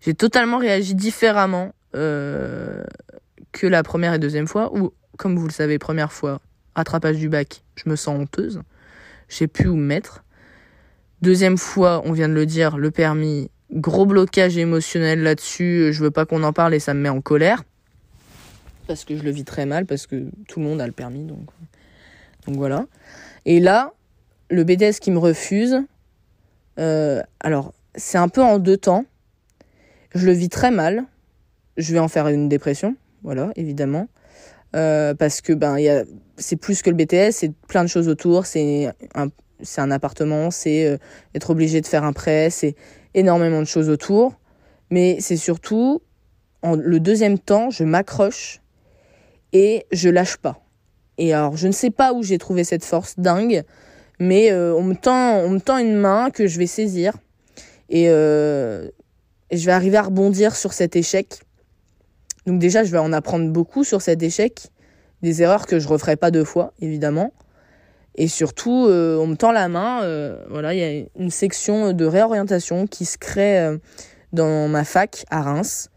[0.00, 4.74] J'ai totalement réagi différemment que la première et deuxième fois.
[4.74, 6.40] Ou, comme vous le savez, première fois,
[6.74, 8.62] rattrapage du bac, je me sens honteuse
[9.28, 10.24] je sais plus où me mettre.
[11.22, 16.10] Deuxième fois, on vient de le dire, le permis, gros blocage émotionnel là-dessus, je veux
[16.10, 17.64] pas qu'on en parle et ça me met en colère.
[18.86, 21.24] Parce que je le vis très mal, parce que tout le monde a le permis,
[21.24, 21.48] donc,
[22.46, 22.86] donc voilà.
[23.44, 23.92] Et là,
[24.50, 25.76] le BDS qui me refuse,
[26.78, 29.04] euh, alors c'est un peu en deux temps.
[30.14, 31.04] Je le vis très mal.
[31.76, 34.08] Je vais en faire une dépression, voilà, évidemment.
[34.76, 35.88] Euh, parce que ben y
[36.36, 38.44] c'est plus que le BTS, c'est plein de choses autour.
[38.44, 39.28] C'est un,
[39.62, 40.98] c'est un appartement, c'est euh,
[41.34, 42.74] être obligé de faire un prêt, c'est
[43.14, 44.34] énormément de choses autour.
[44.90, 46.02] Mais c'est surtout,
[46.62, 48.60] en le deuxième temps, je m'accroche
[49.52, 50.60] et je lâche pas.
[51.16, 53.64] Et alors, je ne sais pas où j'ai trouvé cette force dingue,
[54.20, 57.14] mais euh, on, me tend, on me tend une main que je vais saisir
[57.88, 58.90] et je
[59.52, 61.45] vais arriver à rebondir sur cet échec.
[62.46, 64.68] Donc déjà, je vais en apprendre beaucoup sur cet échec,
[65.22, 67.32] des erreurs que je referai pas deux fois, évidemment.
[68.14, 70.02] Et surtout, euh, on me tend la main.
[70.02, 73.78] Euh, voilà, il y a une section de réorientation qui se crée euh,
[74.32, 75.90] dans ma fac à Reims.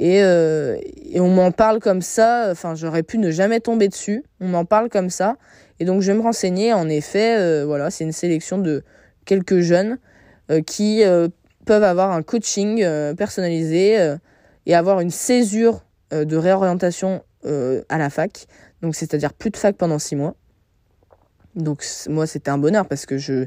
[0.00, 2.50] Et, et on m'en parle comme ça.
[2.52, 4.22] Enfin, j'aurais pu ne jamais tomber dessus.
[4.40, 5.34] On m'en parle comme ça.
[5.80, 6.72] Et donc, je vais me renseigner.
[6.72, 8.84] En effet, voilà, c'est une sélection de
[9.24, 9.98] quelques jeunes
[10.66, 11.02] qui
[11.64, 14.14] peuvent avoir un coaching personnalisé
[14.68, 15.80] et avoir une césure
[16.12, 18.46] de réorientation à la fac.
[18.82, 20.36] Donc, c'est-à-dire plus de fac pendant six mois.
[21.58, 23.46] Donc moi c'était un bonheur parce que je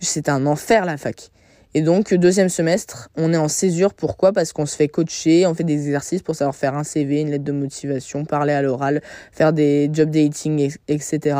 [0.00, 1.30] c'était un enfer la fac.
[1.72, 3.94] Et donc deuxième semestre, on est en césure.
[3.94, 4.32] Pourquoi?
[4.32, 7.30] Parce qu'on se fait coacher, on fait des exercices pour savoir faire un CV, une
[7.30, 11.36] lettre de motivation, parler à l'oral, faire des job dating, etc.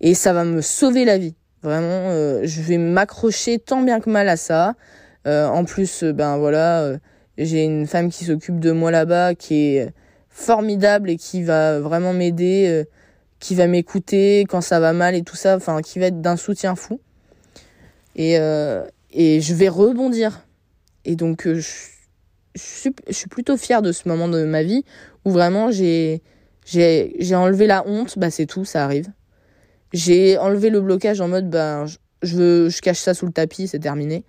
[0.00, 1.36] Et ça va me sauver la vie.
[1.62, 4.74] Vraiment, euh, je vais m'accrocher tant bien que mal à ça.
[5.26, 6.98] Euh, en plus, euh, ben voilà,
[7.38, 9.92] j'ai une femme qui s'occupe de moi là-bas, qui est
[10.28, 12.86] formidable et qui va vraiment m'aider
[13.44, 16.38] qui va m'écouter quand ça va mal et tout ça, enfin qui va être d'un
[16.38, 16.98] soutien fou.
[18.16, 20.46] Et, euh, et je vais rebondir.
[21.04, 21.68] Et donc euh, je,
[22.56, 24.82] suis, je suis plutôt fière de ce moment de ma vie
[25.26, 26.22] où vraiment j'ai
[26.64, 29.08] j'ai j'ai enlevé la honte, bah c'est tout, ça arrive.
[29.92, 31.84] J'ai enlevé le blocage en mode bah
[32.22, 34.24] je je cache ça sous le tapis, c'est terminé.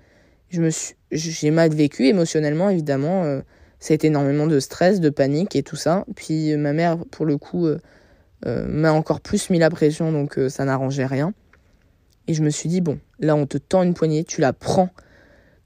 [1.12, 3.41] J'ai mal vécu émotionnellement évidemment, euh,
[3.89, 6.06] énormément de stress, de panique et tout ça.
[6.15, 7.78] Puis ma mère pour le coup euh,
[8.68, 11.34] m'a encore plus mis la pression, donc euh, ça n'arrangeait rien.
[12.28, 14.89] Et je me suis dit, bon, là on te tend une poignée, tu la prends,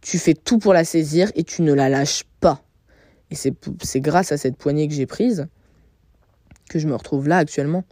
[0.01, 2.63] tu fais tout pour la saisir et tu ne la lâches pas.
[3.31, 5.47] Et c'est grâce à cette poignée que j'ai prise
[6.69, 7.83] que je me retrouve là actuellement.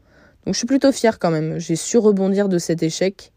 [0.46, 1.60] Donc je suis plutôt fière quand même.
[1.60, 3.34] J'ai su rebondir de cet échec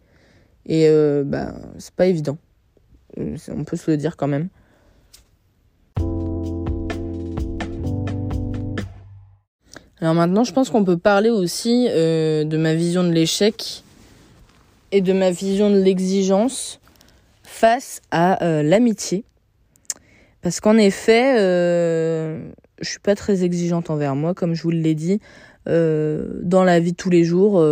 [0.67, 2.39] et euh, bah, c'est pas évident.
[3.17, 4.49] On peut se le dire quand même.
[10.01, 13.85] Alors maintenant, je pense qu'on peut parler aussi euh, de ma vision de l'échec
[14.93, 16.81] et de ma vision de l'exigence
[17.43, 19.25] face à euh, l'amitié.
[20.43, 22.41] Parce qu'en effet, euh,
[22.81, 25.21] je suis pas très exigeante envers moi, comme je vous l'ai dit.
[25.69, 27.63] Euh, dans la vie de tous les jours,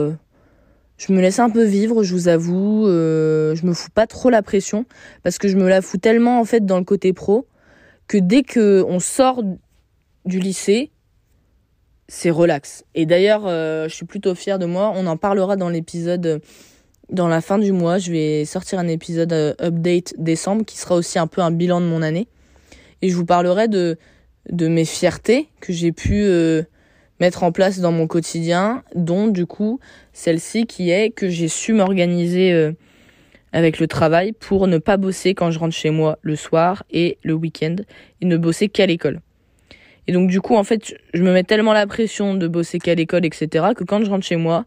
[0.99, 2.87] je me laisse un peu vivre, je vous avoue.
[2.87, 4.85] je me fous pas trop la pression
[5.23, 7.47] parce que je me la fous tellement en fait dans le côté pro
[8.09, 9.43] que dès que on sort
[10.25, 10.91] du lycée,
[12.09, 12.85] c'est relax.
[12.95, 14.93] Et d'ailleurs, euh, je suis plutôt fière de moi.
[14.97, 16.39] On en parlera dans l'épisode euh,
[17.11, 17.99] dans la fin du mois.
[17.99, 21.81] Je vais sortir un épisode euh, update décembre qui sera aussi un peu un bilan
[21.81, 22.29] de mon année.
[23.03, 23.99] Et je vous parlerai de,
[24.51, 26.27] de mes fiertés que j'ai pu
[27.21, 29.81] mettre en place dans mon quotidien, dont du coup
[30.13, 32.73] celle-ci qui est que j'ai su m'organiser
[33.53, 37.19] avec le travail pour ne pas bosser quand je rentre chez moi le soir et
[37.23, 37.77] le week-end
[38.21, 39.21] et ne bosser qu'à l'école.
[40.07, 42.95] Et donc du coup, en fait, je me mets tellement la pression de bosser qu'à
[42.95, 44.65] l'école, etc., que quand je rentre chez moi,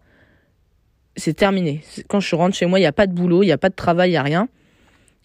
[1.15, 1.81] c'est terminé.
[2.07, 3.69] Quand je rentre chez moi, il n'y a pas de boulot, il n'y a pas
[3.69, 4.47] de travail, il n'y a rien.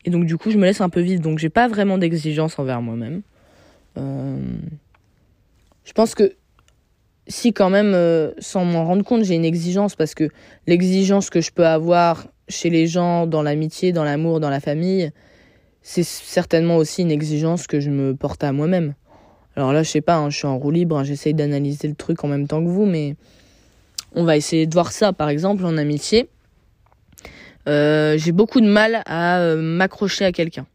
[0.05, 1.21] Et donc du coup, je me laisse un peu vide.
[1.21, 3.23] Donc j'ai pas vraiment d'exigence envers moi-même.
[3.99, 4.39] Euh...
[5.85, 6.35] Je pense que
[7.29, 10.29] si quand même, euh, sans m'en rendre compte, j'ai une exigence, parce que
[10.67, 15.11] l'exigence que je peux avoir chez les gens, dans l'amitié, dans l'amour, dans la famille,
[15.83, 18.95] c'est certainement aussi une exigence que je me porte à moi-même.
[19.57, 21.95] Alors là, je sais pas, hein, je suis en roue libre, hein, j'essaye d'analyser le
[21.95, 23.17] truc en même temps que vous, mais
[24.15, 26.29] on va essayer de voir ça, par exemple, en amitié.
[27.69, 30.67] Euh, j'ai beaucoup de mal à euh, m'accrocher à quelqu'un.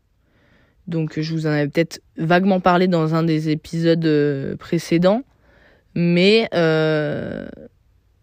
[0.88, 5.22] Donc je vous en avais peut-être vaguement parlé dans un des épisodes précédents,
[5.96, 6.48] mais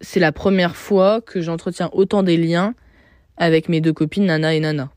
[0.01, 2.73] c'est la première fois que j'entretiens autant des liens
[3.37, 4.89] avec mes deux copines Nana et Nana.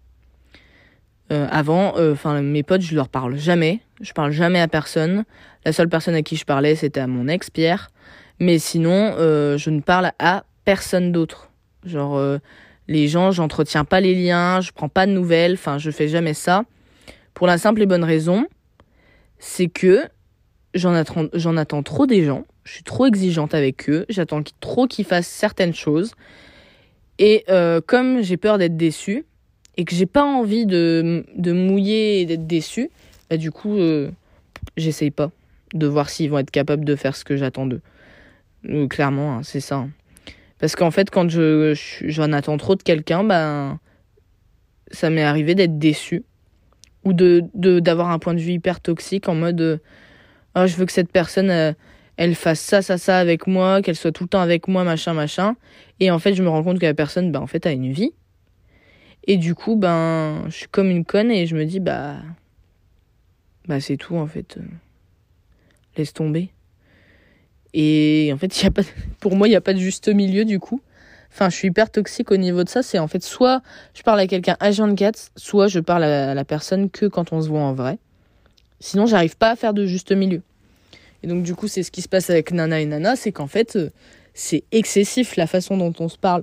[1.31, 5.25] avant, enfin mes potes, je leur parle jamais, je parle jamais à personne.
[5.65, 7.91] La seule personne à qui je parlais, c'était à mon ex Pierre.
[8.41, 11.51] Mais sinon, euh, je ne parle à personne d'autre.
[11.85, 12.39] Genre, euh,
[12.89, 16.35] les gens, j'entretiens pas les liens, je prends pas de nouvelles, enfin, je fais jamais
[16.35, 16.65] ça.
[17.35, 18.47] Pour la simple et bonne raison,
[19.39, 20.09] c'est que
[20.75, 24.87] j'en attends, j'en attends trop des gens, je suis trop exigeante avec eux, j'attends trop
[24.87, 26.13] qu'ils fassent certaines choses.
[27.19, 29.25] Et euh, comme j'ai peur d'être déçue,
[29.77, 32.91] et que j'ai pas envie de, de mouiller et d'être déçue,
[33.31, 34.11] bah du coup, euh,
[34.77, 35.31] j'essaye pas
[35.75, 37.81] de voir s'ils vont être capables de faire ce que j'attends d'eux.
[38.69, 39.77] Euh, clairement, hein, c'est ça.
[39.77, 39.91] Hein.
[40.59, 43.81] Parce qu'en fait, quand je, j'en attends trop de quelqu'un, ben,
[44.91, 46.25] ça m'est arrivé d'être déçu.
[47.05, 47.43] Ou de,
[47.81, 49.81] d'avoir un point de vue hyper toxique en mode
[50.55, 51.73] oh, je veux que cette personne euh,
[52.17, 55.15] elle fasse ça, ça, ça avec moi, qu'elle soit tout le temps avec moi, machin,
[55.15, 55.57] machin.
[56.01, 57.93] Et en fait, je me rends compte que la personne, ben, en fait, a une
[57.93, 58.13] vie.
[59.25, 62.17] Et du coup, ben, je suis comme une conne et je me dis, bah,
[63.67, 64.59] bah, c'est tout, en fait.
[65.97, 66.51] Laisse tomber.
[67.75, 68.83] Et en fait, y a pas,
[69.21, 70.81] pour moi, il n'y a pas de juste milieu du coup.
[71.33, 72.83] Enfin, je suis hyper toxique au niveau de ça.
[72.83, 73.63] C'est en fait soit
[73.95, 77.49] je parle à quelqu'un H24, soit je parle à la personne que quand on se
[77.49, 77.99] voit en vrai.
[78.83, 80.43] Sinon, j'arrive pas à faire de juste milieu.
[81.23, 83.47] Et donc, du coup, c'est ce qui se passe avec Nana et Nana, c'est qu'en
[83.47, 83.91] fait, euh,
[84.35, 86.43] c'est excessif la façon dont on se parle.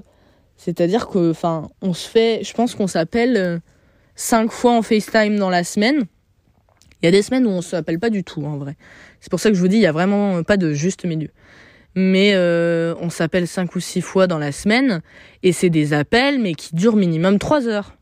[0.55, 3.59] C'est-à-dire que, enfin, on se fait, je pense qu'on s'appelle euh,
[4.15, 6.05] cinq fois en FaceTime dans la semaine.
[7.01, 8.77] Il y a des semaines où on se appelle pas du tout, en vrai.
[9.19, 11.29] C'est pour ça que je vous dis, il y a vraiment pas de juste milieu.
[11.93, 15.01] Mais euh, on s'appelle cinq ou six fois dans la semaine,
[15.43, 17.95] et c'est des appels, mais qui durent minimum trois heures.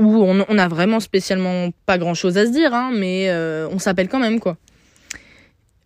[0.00, 3.68] Où on, on a vraiment spécialement pas grand chose à se dire, hein, mais euh,
[3.70, 4.56] on s'appelle quand même, quoi.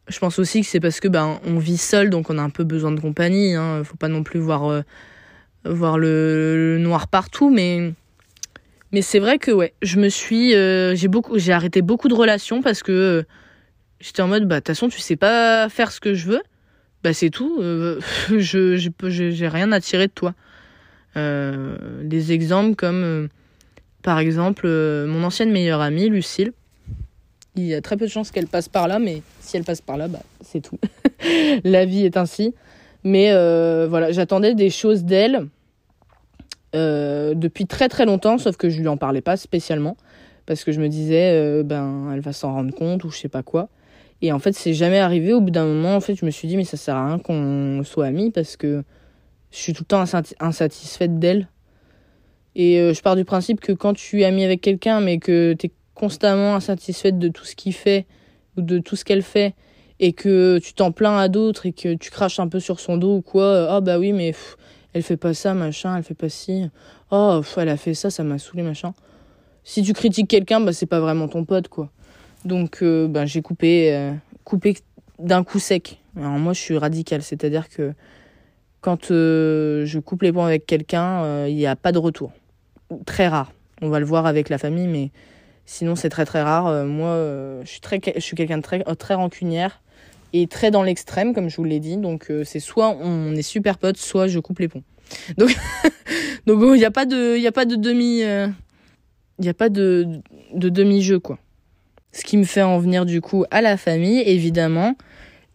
[0.09, 2.51] Je pense aussi que c'est parce que ben on vit seul, donc on a un
[2.51, 3.55] peu besoin de compagnie.
[3.55, 3.83] Hein.
[3.85, 4.83] Faut pas non plus voir euh,
[5.65, 7.93] voir le, noir partout, mais
[8.93, 12.61] mais c'est vrai que ouais, je me suis j'ai beaucoup j'ai arrêté beaucoup de relations
[12.61, 13.25] parce que
[14.05, 16.43] J'étais en mode, bah, de toute façon, tu sais pas faire ce que je veux.
[17.03, 17.59] Bah, c'est tout.
[17.61, 18.77] Euh, je,
[19.09, 20.35] j'ai rien à tirer de toi.
[21.17, 23.29] Euh, des exemples comme, euh,
[24.05, 26.53] par exemple, mon ancienne meilleure amie, Lucille.
[27.57, 29.81] Il y a très peu de chances qu'elle passe par là, mais si elle passe
[29.81, 30.79] par là, bah, c'est tout.
[31.65, 32.55] La vie est ainsi.
[33.03, 33.31] Mais
[33.87, 35.47] voilà, j'attendais des choses d'elle
[36.75, 39.97] depuis très très longtemps, sauf que je lui en parlais pas spécialement.
[40.47, 43.43] Parce que je me disais, ben, elle va s'en rendre compte ou je sais pas
[43.43, 43.71] quoi.
[44.21, 45.33] Et en fait, c'est jamais arrivé.
[45.33, 47.19] Au bout d'un moment, en fait, je me suis dit, mais ça sert à rien
[47.19, 48.83] qu'on soit amis parce que
[49.51, 50.05] je suis tout le temps
[50.41, 51.49] insatisfaite d'elle.
[52.57, 55.55] Et euh, je pars du principe que quand tu es amie avec quelqu'un, mais que
[55.59, 58.07] tu es constamment insatisfaite de tout ce qu'il fait
[58.57, 59.55] ou de tout ce qu'elle fait,
[60.01, 62.97] et que tu t'en plains à d'autres et que tu craches un peu sur son
[62.97, 64.35] dos ou quoi, ah oh, bah oui, mais
[64.93, 66.65] elle fait pas ça, machin, elle fait pas ci,
[67.11, 68.93] oh, elle a fait ça, ça m'a saoulé, machin.
[69.63, 71.91] Si tu critiques quelqu'un, bah c'est pas vraiment ton pote, quoi.
[72.45, 74.13] Donc euh, ben, j'ai coupé, euh,
[74.45, 74.77] coupé
[75.19, 76.01] d'un coup sec.
[76.17, 77.95] Alors moi je suis radical, c'est-à-dire que
[78.81, 82.33] quand euh, je coupe les ponts avec quelqu'un, il n'y a pas de retour.
[83.07, 83.53] Très rare.
[83.83, 85.11] On va le voir avec la famille, mais
[85.67, 86.85] sinon c'est très très rare.
[86.87, 87.17] moi
[87.65, 89.83] je suis, très, quelqu'un de très, très rancunière
[90.33, 91.97] et très dans l'extrême, comme je vous l'ai dit.
[91.97, 94.85] Donc c'est soit on est super potes, soit je coupe les ponts.
[95.37, 95.55] Donc
[96.47, 99.69] donc il n'y a pas de il a pas de demi il y a pas
[99.69, 100.21] de,
[100.55, 101.39] de demi-jeu quoi.
[102.15, 104.95] Ce qui me fait en venir du coup à la famille, évidemment,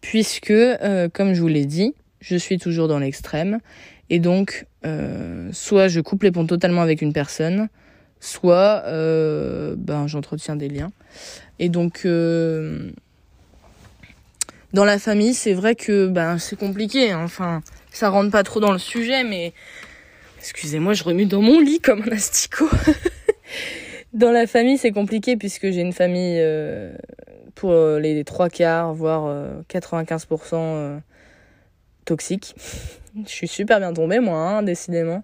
[0.02, 3.60] puisque, euh, comme je vous l'ai dit, je suis toujours dans l'extrême.
[4.10, 7.68] Et donc, euh, soit je coupe les ponts totalement avec une personne,
[8.20, 10.92] soit euh, ben, j'entretiens des liens.
[11.58, 12.06] Et donc,
[14.72, 17.10] dans la famille, c'est vrai que ben, c'est compliqué.
[17.10, 17.22] Hein.
[17.24, 17.62] Enfin,
[17.92, 19.52] ça rentre pas trop dans le sujet, mais
[20.38, 22.68] excusez-moi, je remue dans mon lit comme un asticot.
[24.12, 26.92] Dans la famille, c'est compliqué puisque j'ai une famille euh,
[27.54, 30.98] pour les trois quarts, voire 95% euh, euh,
[32.04, 32.56] toxique.
[33.16, 35.22] Je suis super bien tombée, moi, hein, décidément.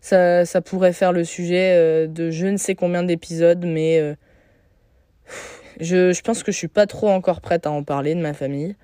[0.00, 4.16] Ça, ça pourrait faire le sujet de je ne sais combien d'épisodes, mais
[5.80, 8.32] je, je pense que je suis pas trop encore prête à en parler de ma
[8.32, 8.76] famille.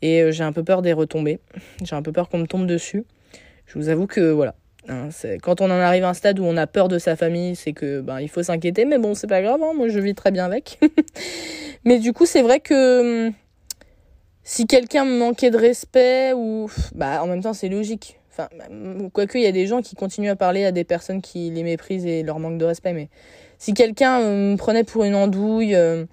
[0.00, 1.40] Et j'ai un peu peur des retombées.
[1.82, 3.04] J'ai un peu peur qu'on me tombe dessus.
[3.66, 4.54] Je vous avoue que voilà,
[4.88, 5.10] Hein,
[5.42, 7.72] quand on en arrive à un stade où on a peur de sa famille, c'est
[7.72, 10.32] que ben il faut s'inquiéter, mais bon c'est pas grave, hein, moi je vis très
[10.32, 10.80] bien avec.
[11.84, 13.32] mais du coup c'est vrai que hum,
[14.44, 18.18] si quelqu'un me manquait de respect ou bah en même temps c'est logique.
[18.30, 18.48] Enfin
[19.12, 21.62] quoique il y a des gens qui continuent à parler à des personnes qui les
[21.62, 23.08] méprisent et leur manquent de respect, mais
[23.58, 26.04] si quelqu'un me prenait pour une andouille euh,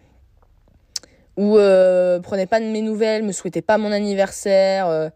[1.38, 5.10] ou euh, prenait pas de mes nouvelles, me souhaitait pas mon anniversaire euh,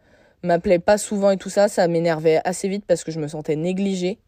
[0.44, 3.56] m'appelait pas souvent et tout ça, ça m'énervait assez vite parce que je me sentais
[3.56, 4.20] négligée.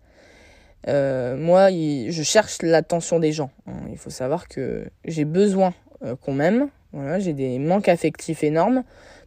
[0.87, 3.51] Euh, moi, je cherche l'attention des gens.
[3.67, 3.73] Hein.
[3.89, 6.69] Il faut savoir que j'ai besoin euh, qu'on m'aime.
[6.95, 8.83] Voilà, j'ai des manques affectifs énormes.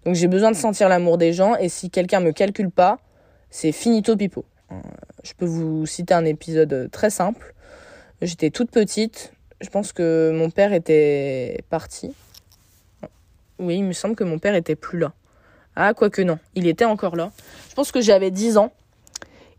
[0.07, 1.55] Donc j'ai besoin de sentir l'amour des gens.
[1.57, 2.99] Et si quelqu'un me calcule pas,
[3.51, 4.47] c'est finito pipo.
[5.23, 7.55] Je peux vous citer un épisode très simple.
[8.23, 9.33] J'étais toute petite.
[9.61, 12.15] Je pense que mon père était parti.
[13.59, 15.13] Oui, il me semble que mon père était plus là.
[15.77, 17.33] Ah, quoique non, il était encore là.
[17.69, 18.73] Je pense que j'avais 10 ans.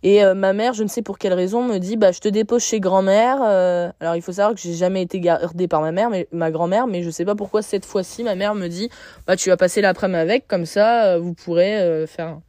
[0.02, 2.30] Et euh, ma mère, je ne sais pour quelle raison, me dit bah je te
[2.30, 3.40] dépose chez grand-mère.
[3.42, 6.52] Euh, alors il faut savoir que j'ai jamais été gardée par ma mère, mais ma
[6.52, 8.90] grand-mère, mais je sais pas pourquoi cette fois-ci ma mère me dit
[9.28, 12.40] bah tu vas passer l'après-midi avec, comme ça euh, vous pourrez faire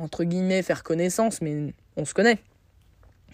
[0.00, 2.38] entre guillemets faire connaissance, mais on se connaît.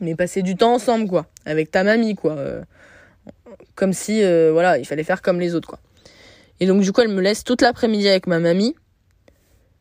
[0.00, 2.36] Mais passer du temps ensemble quoi, avec ta mamie quoi,
[3.74, 5.80] comme si voilà il fallait faire comme les autres quoi.
[6.60, 8.74] Et donc du coup elle me laisse toute l'après-midi avec ma mamie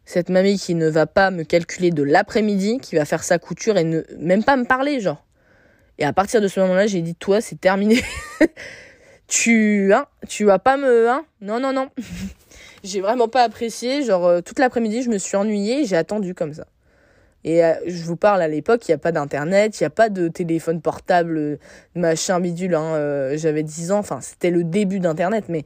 [0.05, 3.77] cette mamie qui ne va pas me calculer de l'après-midi, qui va faire sa couture
[3.77, 5.23] et ne même pas me parler, genre.
[5.99, 8.01] Et à partir de ce moment-là, j'ai dit, toi, c'est terminé.
[9.27, 11.89] tu, hein, tu vas pas me, hein, non, non, non.
[12.83, 16.53] j'ai vraiment pas apprécié, genre, euh, toute l'après-midi, je me suis ennuyée, j'ai attendu comme
[16.53, 16.65] ça.
[17.43, 19.91] Et euh, je vous parle à l'époque, il n'y a pas d'internet, il n'y a
[19.91, 21.57] pas de téléphone portable, euh,
[21.95, 22.75] machin bidule.
[22.75, 25.65] Hein, J'avais 10 ans, enfin c'était le début d'internet, mais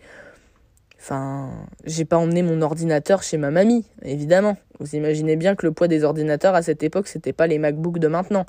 [1.05, 1.51] Enfin,
[1.83, 4.57] j'ai pas emmené mon ordinateur chez ma mamie, évidemment.
[4.79, 7.99] Vous imaginez bien que le poids des ordinateurs à cette époque, c'était pas les MacBooks
[7.99, 8.47] de maintenant.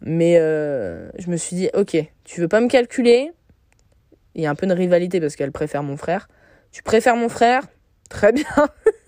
[0.00, 3.30] Mais euh, je me suis dit, ok, tu veux pas me calculer?
[4.34, 6.28] Il y a un peu de rivalité parce qu'elle préfère mon frère.
[6.72, 7.64] Tu préfères mon frère?
[8.08, 8.46] Très bien.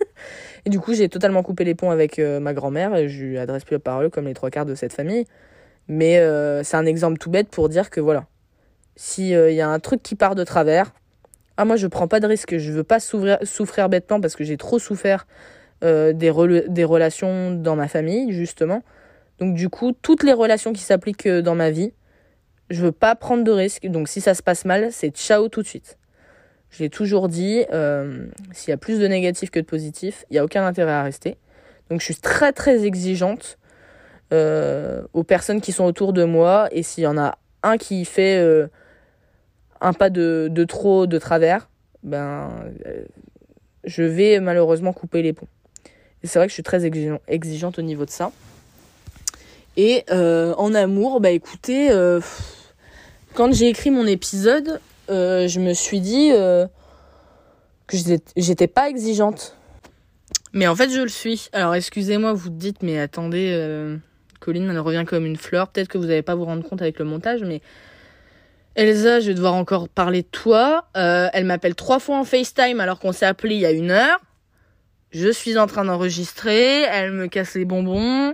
[0.65, 3.39] et du coup, j'ai totalement coupé les ponts avec euh, ma grand-mère et je lui
[3.39, 5.25] adresse plus la parole comme les trois quarts de cette famille.
[5.87, 8.27] Mais euh, c'est un exemple tout bête pour dire que voilà,
[8.95, 10.93] s'il y a un truc qui part de travers,
[11.59, 14.55] ah moi je prends pas de risque, je veux pas souffrir, bêtement parce que j'ai
[14.55, 15.27] trop souffert
[15.83, 16.31] euh, des,
[16.69, 18.81] des relations dans ma famille justement.
[19.39, 21.91] Donc du coup, toutes les relations qui s'appliquent euh, dans ma vie,
[22.69, 23.87] je veux pas prendre de risques.
[23.87, 25.97] Donc si ça se passe mal, c'est ciao tout de suite.
[26.69, 30.35] Je l'ai toujours dit, euh, s'il y a plus de négatifs que de positifs, il
[30.35, 31.35] n'y a aucun intérêt à rester.
[31.89, 33.57] Donc je suis très très exigeante
[34.31, 36.69] aux personnes qui sont autour de moi.
[36.71, 38.69] Et s'il y en a un qui fait
[39.81, 41.69] un pas de, trop de travers,
[42.03, 42.49] ben,
[42.85, 43.03] euh,
[43.83, 45.47] je vais malheureusement couper les ponts.
[46.23, 48.31] Et c'est vrai que je suis très exigeante au niveau de ça.
[49.77, 52.19] Et euh, en amour, bah écoutez, euh,
[53.33, 56.31] quand j'ai écrit mon épisode, je me suis dit
[57.87, 57.97] que
[58.35, 59.55] j'étais pas exigeante.
[60.51, 61.49] Mais en fait, je le suis.
[61.53, 63.97] Alors excusez-moi, vous dites, mais attendez,
[64.41, 65.69] Colline, elle revient comme une fleur.
[65.69, 67.61] Peut-être que vous n'allez pas vous rendre compte avec le montage, mais
[68.75, 70.85] Elsa, je vais devoir encore parler de toi.
[70.95, 73.91] Euh, elle m'appelle trois fois en FaceTime alors qu'on s'est appelé il y a une
[73.91, 74.19] heure.
[75.11, 76.81] Je suis en train d'enregistrer.
[76.83, 78.33] Elle me casse les bonbons.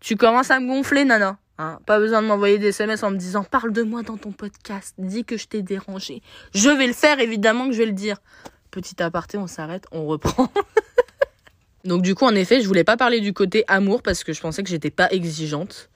[0.00, 1.38] Tu commences à me gonfler, Nana.
[1.58, 4.32] Hein pas besoin de m'envoyer des SMS en me disant parle de moi dans ton
[4.32, 4.94] podcast.
[4.98, 6.22] Dis que je t'ai dérangé.
[6.54, 8.16] Je vais le faire, évidemment que je vais le dire.
[8.70, 10.50] Petit aparté, on s'arrête, on reprend.
[11.84, 14.40] Donc du coup, en effet, je voulais pas parler du côté amour parce que je
[14.40, 15.90] pensais que j'étais pas exigeante.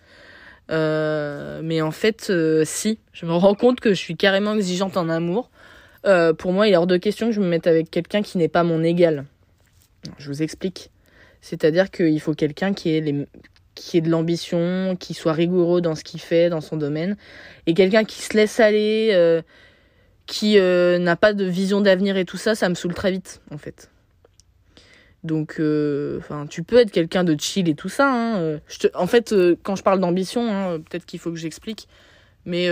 [0.70, 4.96] Euh, mais en fait, euh, si, je me rends compte que je suis carrément exigeante
[4.96, 5.50] en amour.
[6.06, 8.38] Euh, pour moi, il est hors de question que je me mette avec quelqu'un qui
[8.38, 9.24] n'est pas mon égal.
[10.18, 10.90] Je vous explique.
[11.40, 13.26] C'est-à-dire qu'il faut quelqu'un qui
[13.74, 17.16] qui ait de l'ambition, qui soit rigoureux dans ce qu'il fait, dans son domaine,
[17.68, 19.40] et quelqu'un qui se laisse aller,
[20.26, 23.58] qui n'a pas de vision d'avenir et tout ça, ça me saoule très vite, en
[23.58, 23.88] fait.
[25.24, 28.08] Donc, euh, enfin, tu peux être quelqu'un de chill et tout ça.
[28.10, 28.38] Hein.
[28.38, 28.58] Euh.
[28.94, 31.88] En fait, euh, quand je parle d'ambition, hein, peut-être qu'il faut que j'explique.
[32.46, 32.70] Mais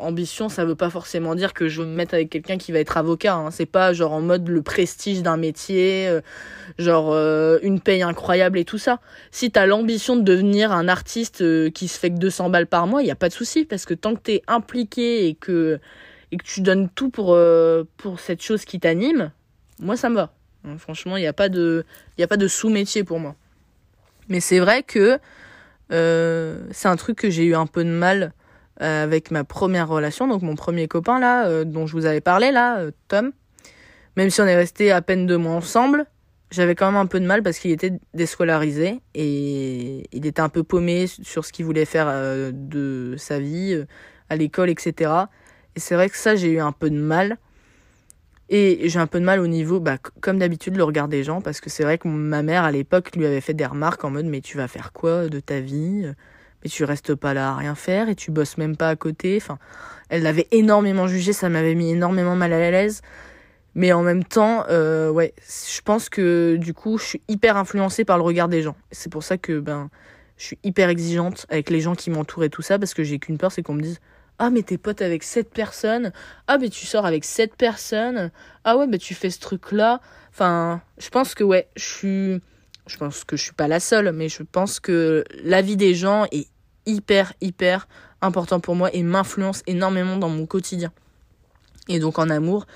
[0.00, 2.78] ambition, ça veut pas forcément dire que je veux me mettre avec quelqu'un qui va
[2.80, 3.36] être avocat.
[3.36, 3.50] Hein.
[3.50, 6.10] C'est pas genre en mode le prestige d'un métier,
[6.78, 7.14] genre
[7.62, 9.00] une paye incroyable et tout ça.
[9.30, 13.02] Si t'as l'ambition de devenir un artiste qui se fait que 200 balles par mois,
[13.02, 15.80] il y a pas de souci parce que tant que t'es impliqué et que
[16.30, 17.38] et que tu donnes tout pour
[17.96, 19.30] pour cette chose qui t'anime,
[19.78, 20.34] moi ça me va.
[20.64, 21.84] Hein, franchement, il n'y a pas de,
[22.18, 23.34] de sous-métier pour moi.
[24.28, 25.18] Mais c'est vrai que
[25.92, 28.32] euh, c'est un truc que j'ai eu un peu de mal
[28.80, 32.20] euh, avec ma première relation, donc mon premier copain là, euh, dont je vous avais
[32.20, 33.32] parlé là, Tom.
[34.16, 36.06] Même si on est resté à peine deux mois ensemble,
[36.50, 40.48] j'avais quand même un peu de mal parce qu'il était déscolarisé et il était un
[40.48, 42.06] peu paumé sur ce qu'il voulait faire
[42.52, 43.84] de sa vie,
[44.28, 45.10] à l'école, etc.
[45.74, 47.38] Et c'est vrai que ça, j'ai eu un peu de mal.
[48.56, 51.40] Et j'ai un peu de mal au niveau, bah, comme d'habitude, le regard des gens,
[51.40, 54.10] parce que c'est vrai que ma mère, à l'époque, lui avait fait des remarques en
[54.10, 56.06] mode, mais tu vas faire quoi de ta vie?
[56.62, 59.36] Mais tu restes pas là à rien faire et tu bosses même pas à côté.
[59.42, 59.58] Enfin,
[60.08, 63.02] elle l'avait énormément jugé, ça m'avait mis énormément mal à l'aise.
[63.74, 68.04] Mais en même temps, euh, ouais, je pense que du coup, je suis hyper influencée
[68.04, 68.76] par le regard des gens.
[68.92, 69.90] C'est pour ça que ben,
[70.36, 73.18] je suis hyper exigeante avec les gens qui m'entourent et tout ça, parce que j'ai
[73.18, 73.98] qu'une peur, c'est qu'on me dise
[74.38, 76.12] ah, mais t'es pote avec cette personne.
[76.48, 78.30] Ah, mais tu sors avec cette personne.
[78.64, 80.00] Ah, ouais, mais tu fais ce truc-là.
[80.30, 82.40] Enfin, je pense que, ouais, je suis
[82.86, 85.94] je pense que je suis pas la seule, mais je pense que la vie des
[85.94, 86.48] gens est
[86.86, 87.88] hyper, hyper
[88.20, 90.92] important pour moi et m'influence énormément dans mon quotidien.
[91.88, 92.66] Et donc en amour,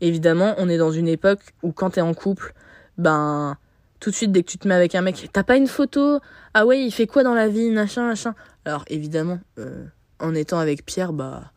[0.00, 2.54] évidemment, on est dans une époque où quand t'es en couple,
[2.98, 3.56] ben
[4.00, 6.20] tout de suite dès que tu te mets avec un mec, t'as pas une photo
[6.54, 8.34] Ah ouais, il fait quoi dans la vie, machin, machin.
[8.64, 9.84] Alors évidemment, euh,
[10.20, 11.52] en étant avec Pierre, bah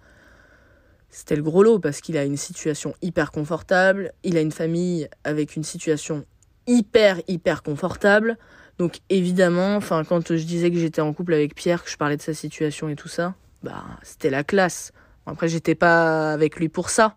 [1.10, 5.10] c'était le gros lot parce qu'il a une situation hyper confortable, il a une famille
[5.24, 6.26] avec une situation
[6.68, 8.38] hyper hyper confortable.
[8.78, 12.18] Donc évidemment, enfin quand je disais que j'étais en couple avec Pierre, que je parlais
[12.18, 14.94] de sa situation et tout ça, bah c'était la classe.
[15.26, 17.16] Après j'étais pas avec lui pour ça,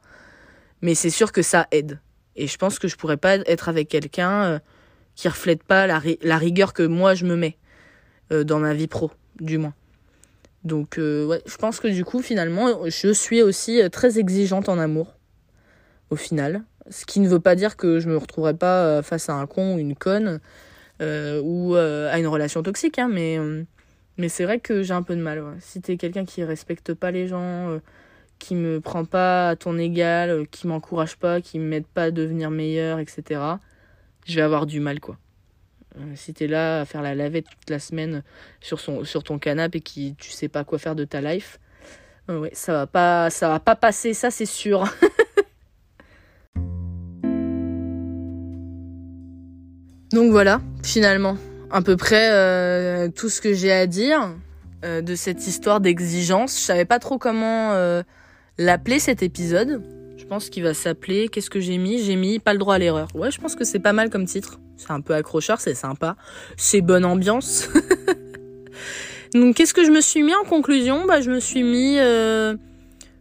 [0.82, 2.00] mais c'est sûr que ça aide.
[2.36, 4.58] Et je pense que je pourrais pas être avec quelqu'un euh,
[5.14, 7.56] qui reflète pas la, la, rigueur que moi je me mets
[8.32, 9.74] euh, dans ma vie pro, du moins.
[10.64, 15.14] Donc euh, je pense que du coup finalement je suis aussi très exigeante en amour
[16.10, 19.34] au final, ce qui ne veut pas dire que je me retrouverai pas face à
[19.34, 20.40] un con ou une conne
[21.00, 23.08] ou à une relation toxique hein,
[24.16, 25.42] mais c'est vrai que j'ai un peu de mal.
[25.60, 27.80] Si t'es quelqu'un qui respecte pas les gens,
[28.38, 32.10] qui me prend pas à ton égal, euh, qui m'encourage pas, qui m'aide pas à
[32.10, 33.40] devenir meilleur, etc.,
[34.26, 35.16] je vais avoir du mal, quoi.
[35.96, 38.24] Euh, si t'es là à faire la lavette toute la semaine
[38.60, 38.82] sur,
[39.22, 41.60] ton canapé et qui tu sais pas quoi faire de ta life,
[42.30, 44.92] euh, ouais, ça va pas, ça va pas passer, ça c'est sûr.
[50.12, 51.36] Donc voilà, finalement,
[51.70, 54.34] à peu près tout ce que j'ai à dire
[54.82, 56.56] de cette histoire d'exigence.
[56.58, 57.72] Je savais pas trop comment
[58.58, 59.82] l'appeler cet épisode.
[60.24, 62.02] Je pense qu'il va s'appeler Qu'est-ce que j'ai mis?
[62.02, 63.08] J'ai mis Pas le droit à l'erreur.
[63.14, 64.58] Ouais, je pense que c'est pas mal comme titre.
[64.78, 66.16] C'est un peu accrocheur, c'est sympa.
[66.56, 67.68] C'est bonne ambiance.
[69.34, 71.04] Donc qu'est-ce que je me suis mis en conclusion?
[71.04, 72.56] Bah je me suis mis euh,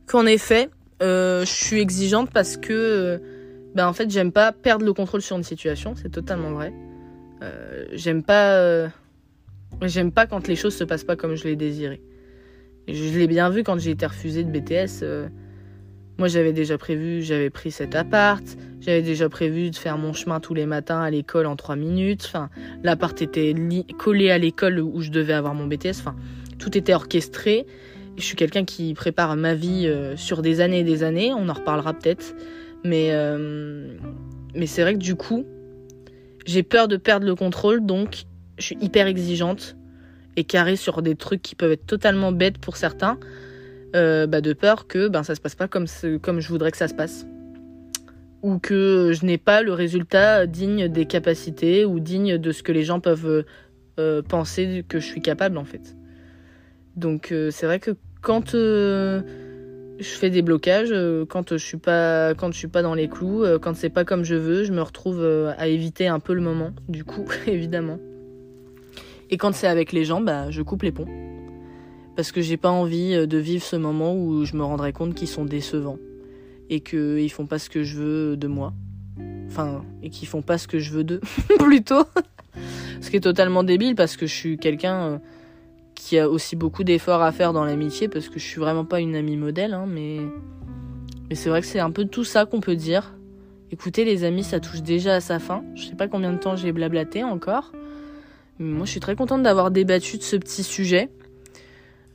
[0.08, 0.70] qu'en effet,
[1.02, 3.18] euh, je suis exigeante parce que euh,
[3.76, 6.72] bah en fait j'aime pas perdre le contrôle sur une situation, c'est totalement vrai.
[7.92, 8.88] J'aime pas
[9.82, 12.02] j'aime pas quand les choses se passent pas comme je l'ai désiré.
[12.88, 15.04] Je l'ai bien vu quand j'ai été refusée de BTS.
[16.18, 18.44] Moi, j'avais déjà prévu, j'avais pris cet appart,
[18.82, 22.24] j'avais déjà prévu de faire mon chemin tous les matins à l'école en 3 minutes.
[22.26, 22.50] Enfin,
[22.84, 23.56] l'appart était
[23.98, 26.00] collé à l'école où je devais avoir mon BTS.
[26.00, 26.16] Enfin,
[26.60, 27.66] tout était orchestré.
[28.18, 31.34] Je suis quelqu'un qui prépare ma vie euh, sur des années et des années.
[31.34, 32.36] On en reparlera peut-être.
[32.84, 33.98] Mais, euh,
[34.54, 35.46] mais c'est vrai que du coup,
[36.46, 38.26] j'ai peur de perdre le contrôle, donc
[38.58, 39.76] je suis hyper exigeante
[40.36, 43.18] et carré sur des trucs qui peuvent être totalement bêtes pour certains,
[43.96, 45.86] euh, bah de peur que ben ça se passe pas comme
[46.22, 47.26] comme je voudrais que ça se passe
[48.42, 52.72] ou que je n'ai pas le résultat digne des capacités ou digne de ce que
[52.72, 53.46] les gens peuvent
[54.00, 55.96] euh, penser que je suis capable en fait.
[56.96, 57.92] Donc euh, c'est vrai que
[58.22, 59.24] quand je
[60.00, 60.94] fais des blocages,
[61.30, 64.24] quand je suis pas quand je suis pas dans les clous, quand c'est pas comme
[64.24, 65.24] je veux, je me retrouve
[65.58, 68.00] à éviter un peu le moment du coup évidemment.
[69.30, 71.08] Et quand c'est avec les gens, bah, je coupe les ponts.
[72.16, 75.16] Parce que j'ai pas envie euh, de vivre ce moment où je me rendrai compte
[75.16, 75.98] qu'ils sont décevants.
[76.70, 78.74] Et qu'ils font pas ce que je veux de moi.
[79.48, 81.22] Enfin, et qu'ils font pas ce que je veux d'eux,
[81.60, 82.06] plutôt.
[83.02, 85.18] ce qui est totalement débile parce que je suis quelqu'un euh,
[85.94, 89.00] qui a aussi beaucoup d'efforts à faire dans l'amitié parce que je suis vraiment pas
[89.00, 90.20] une amie modèle, hein, mais.
[91.30, 93.14] Mais c'est vrai que c'est un peu tout ça qu'on peut dire.
[93.72, 95.64] Écoutez, les amis, ça touche déjà à sa fin.
[95.74, 97.72] Je sais pas combien de temps j'ai blablaté encore.
[98.60, 101.10] Moi, je suis très contente d'avoir débattu de ce petit sujet.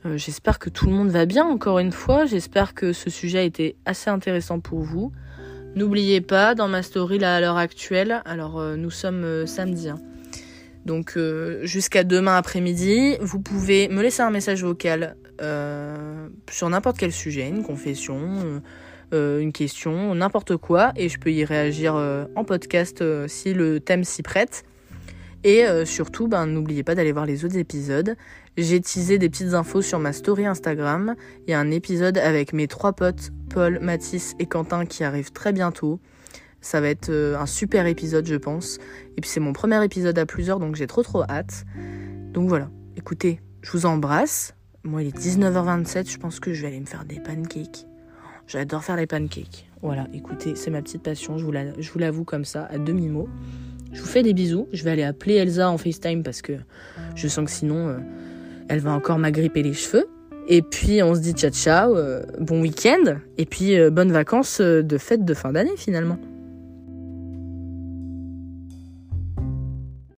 [0.09, 2.25] Euh, j'espère que tout le monde va bien, encore une fois.
[2.25, 5.11] J'espère que ce sujet a été assez intéressant pour vous.
[5.75, 9.89] N'oubliez pas, dans ma story là à l'heure actuelle, alors euh, nous sommes euh, samedi,
[9.89, 9.99] hein.
[10.85, 11.17] donc
[11.61, 15.15] jusqu'à demain après-midi, vous pouvez me laisser un message vocal
[16.49, 18.61] sur n'importe quel sujet, une confession,
[19.13, 21.95] une question, n'importe quoi, et je peux y réagir
[22.35, 24.65] en podcast si le thème s'y prête.
[25.45, 28.17] Et surtout, ben, n'oubliez pas d'aller voir les autres épisodes.
[28.61, 31.15] J'ai teasé des petites infos sur ma story Instagram.
[31.47, 35.31] Il y a un épisode avec mes trois potes, Paul, Mathis et Quentin, qui arrive
[35.31, 36.01] très bientôt.
[36.59, 38.77] Ça va être euh, un super épisode, je pense.
[39.15, 41.63] Et puis c'est mon premier épisode à plusieurs, donc j'ai trop trop hâte.
[42.33, 44.55] Donc voilà, écoutez, je vous embrasse.
[44.83, 47.85] Moi, il est 19h27, je pense que je vais aller me faire des pancakes.
[48.45, 49.69] J'adore faire les pancakes.
[49.81, 53.29] Voilà, écoutez, c'est ma petite passion, je vous l'avoue comme ça, à demi-mot.
[53.93, 54.67] Je vous fais des bisous.
[54.73, 56.53] Je vais aller appeler Elsa en FaceTime parce que
[57.15, 57.97] je sens que sinon, euh,
[58.69, 60.07] elle va encore m'agripper les cheveux.
[60.47, 63.17] Et puis, on se dit ciao ciao, euh, bon week-end.
[63.37, 66.17] Et puis, euh, bonnes vacances de fête de fin d'année finalement.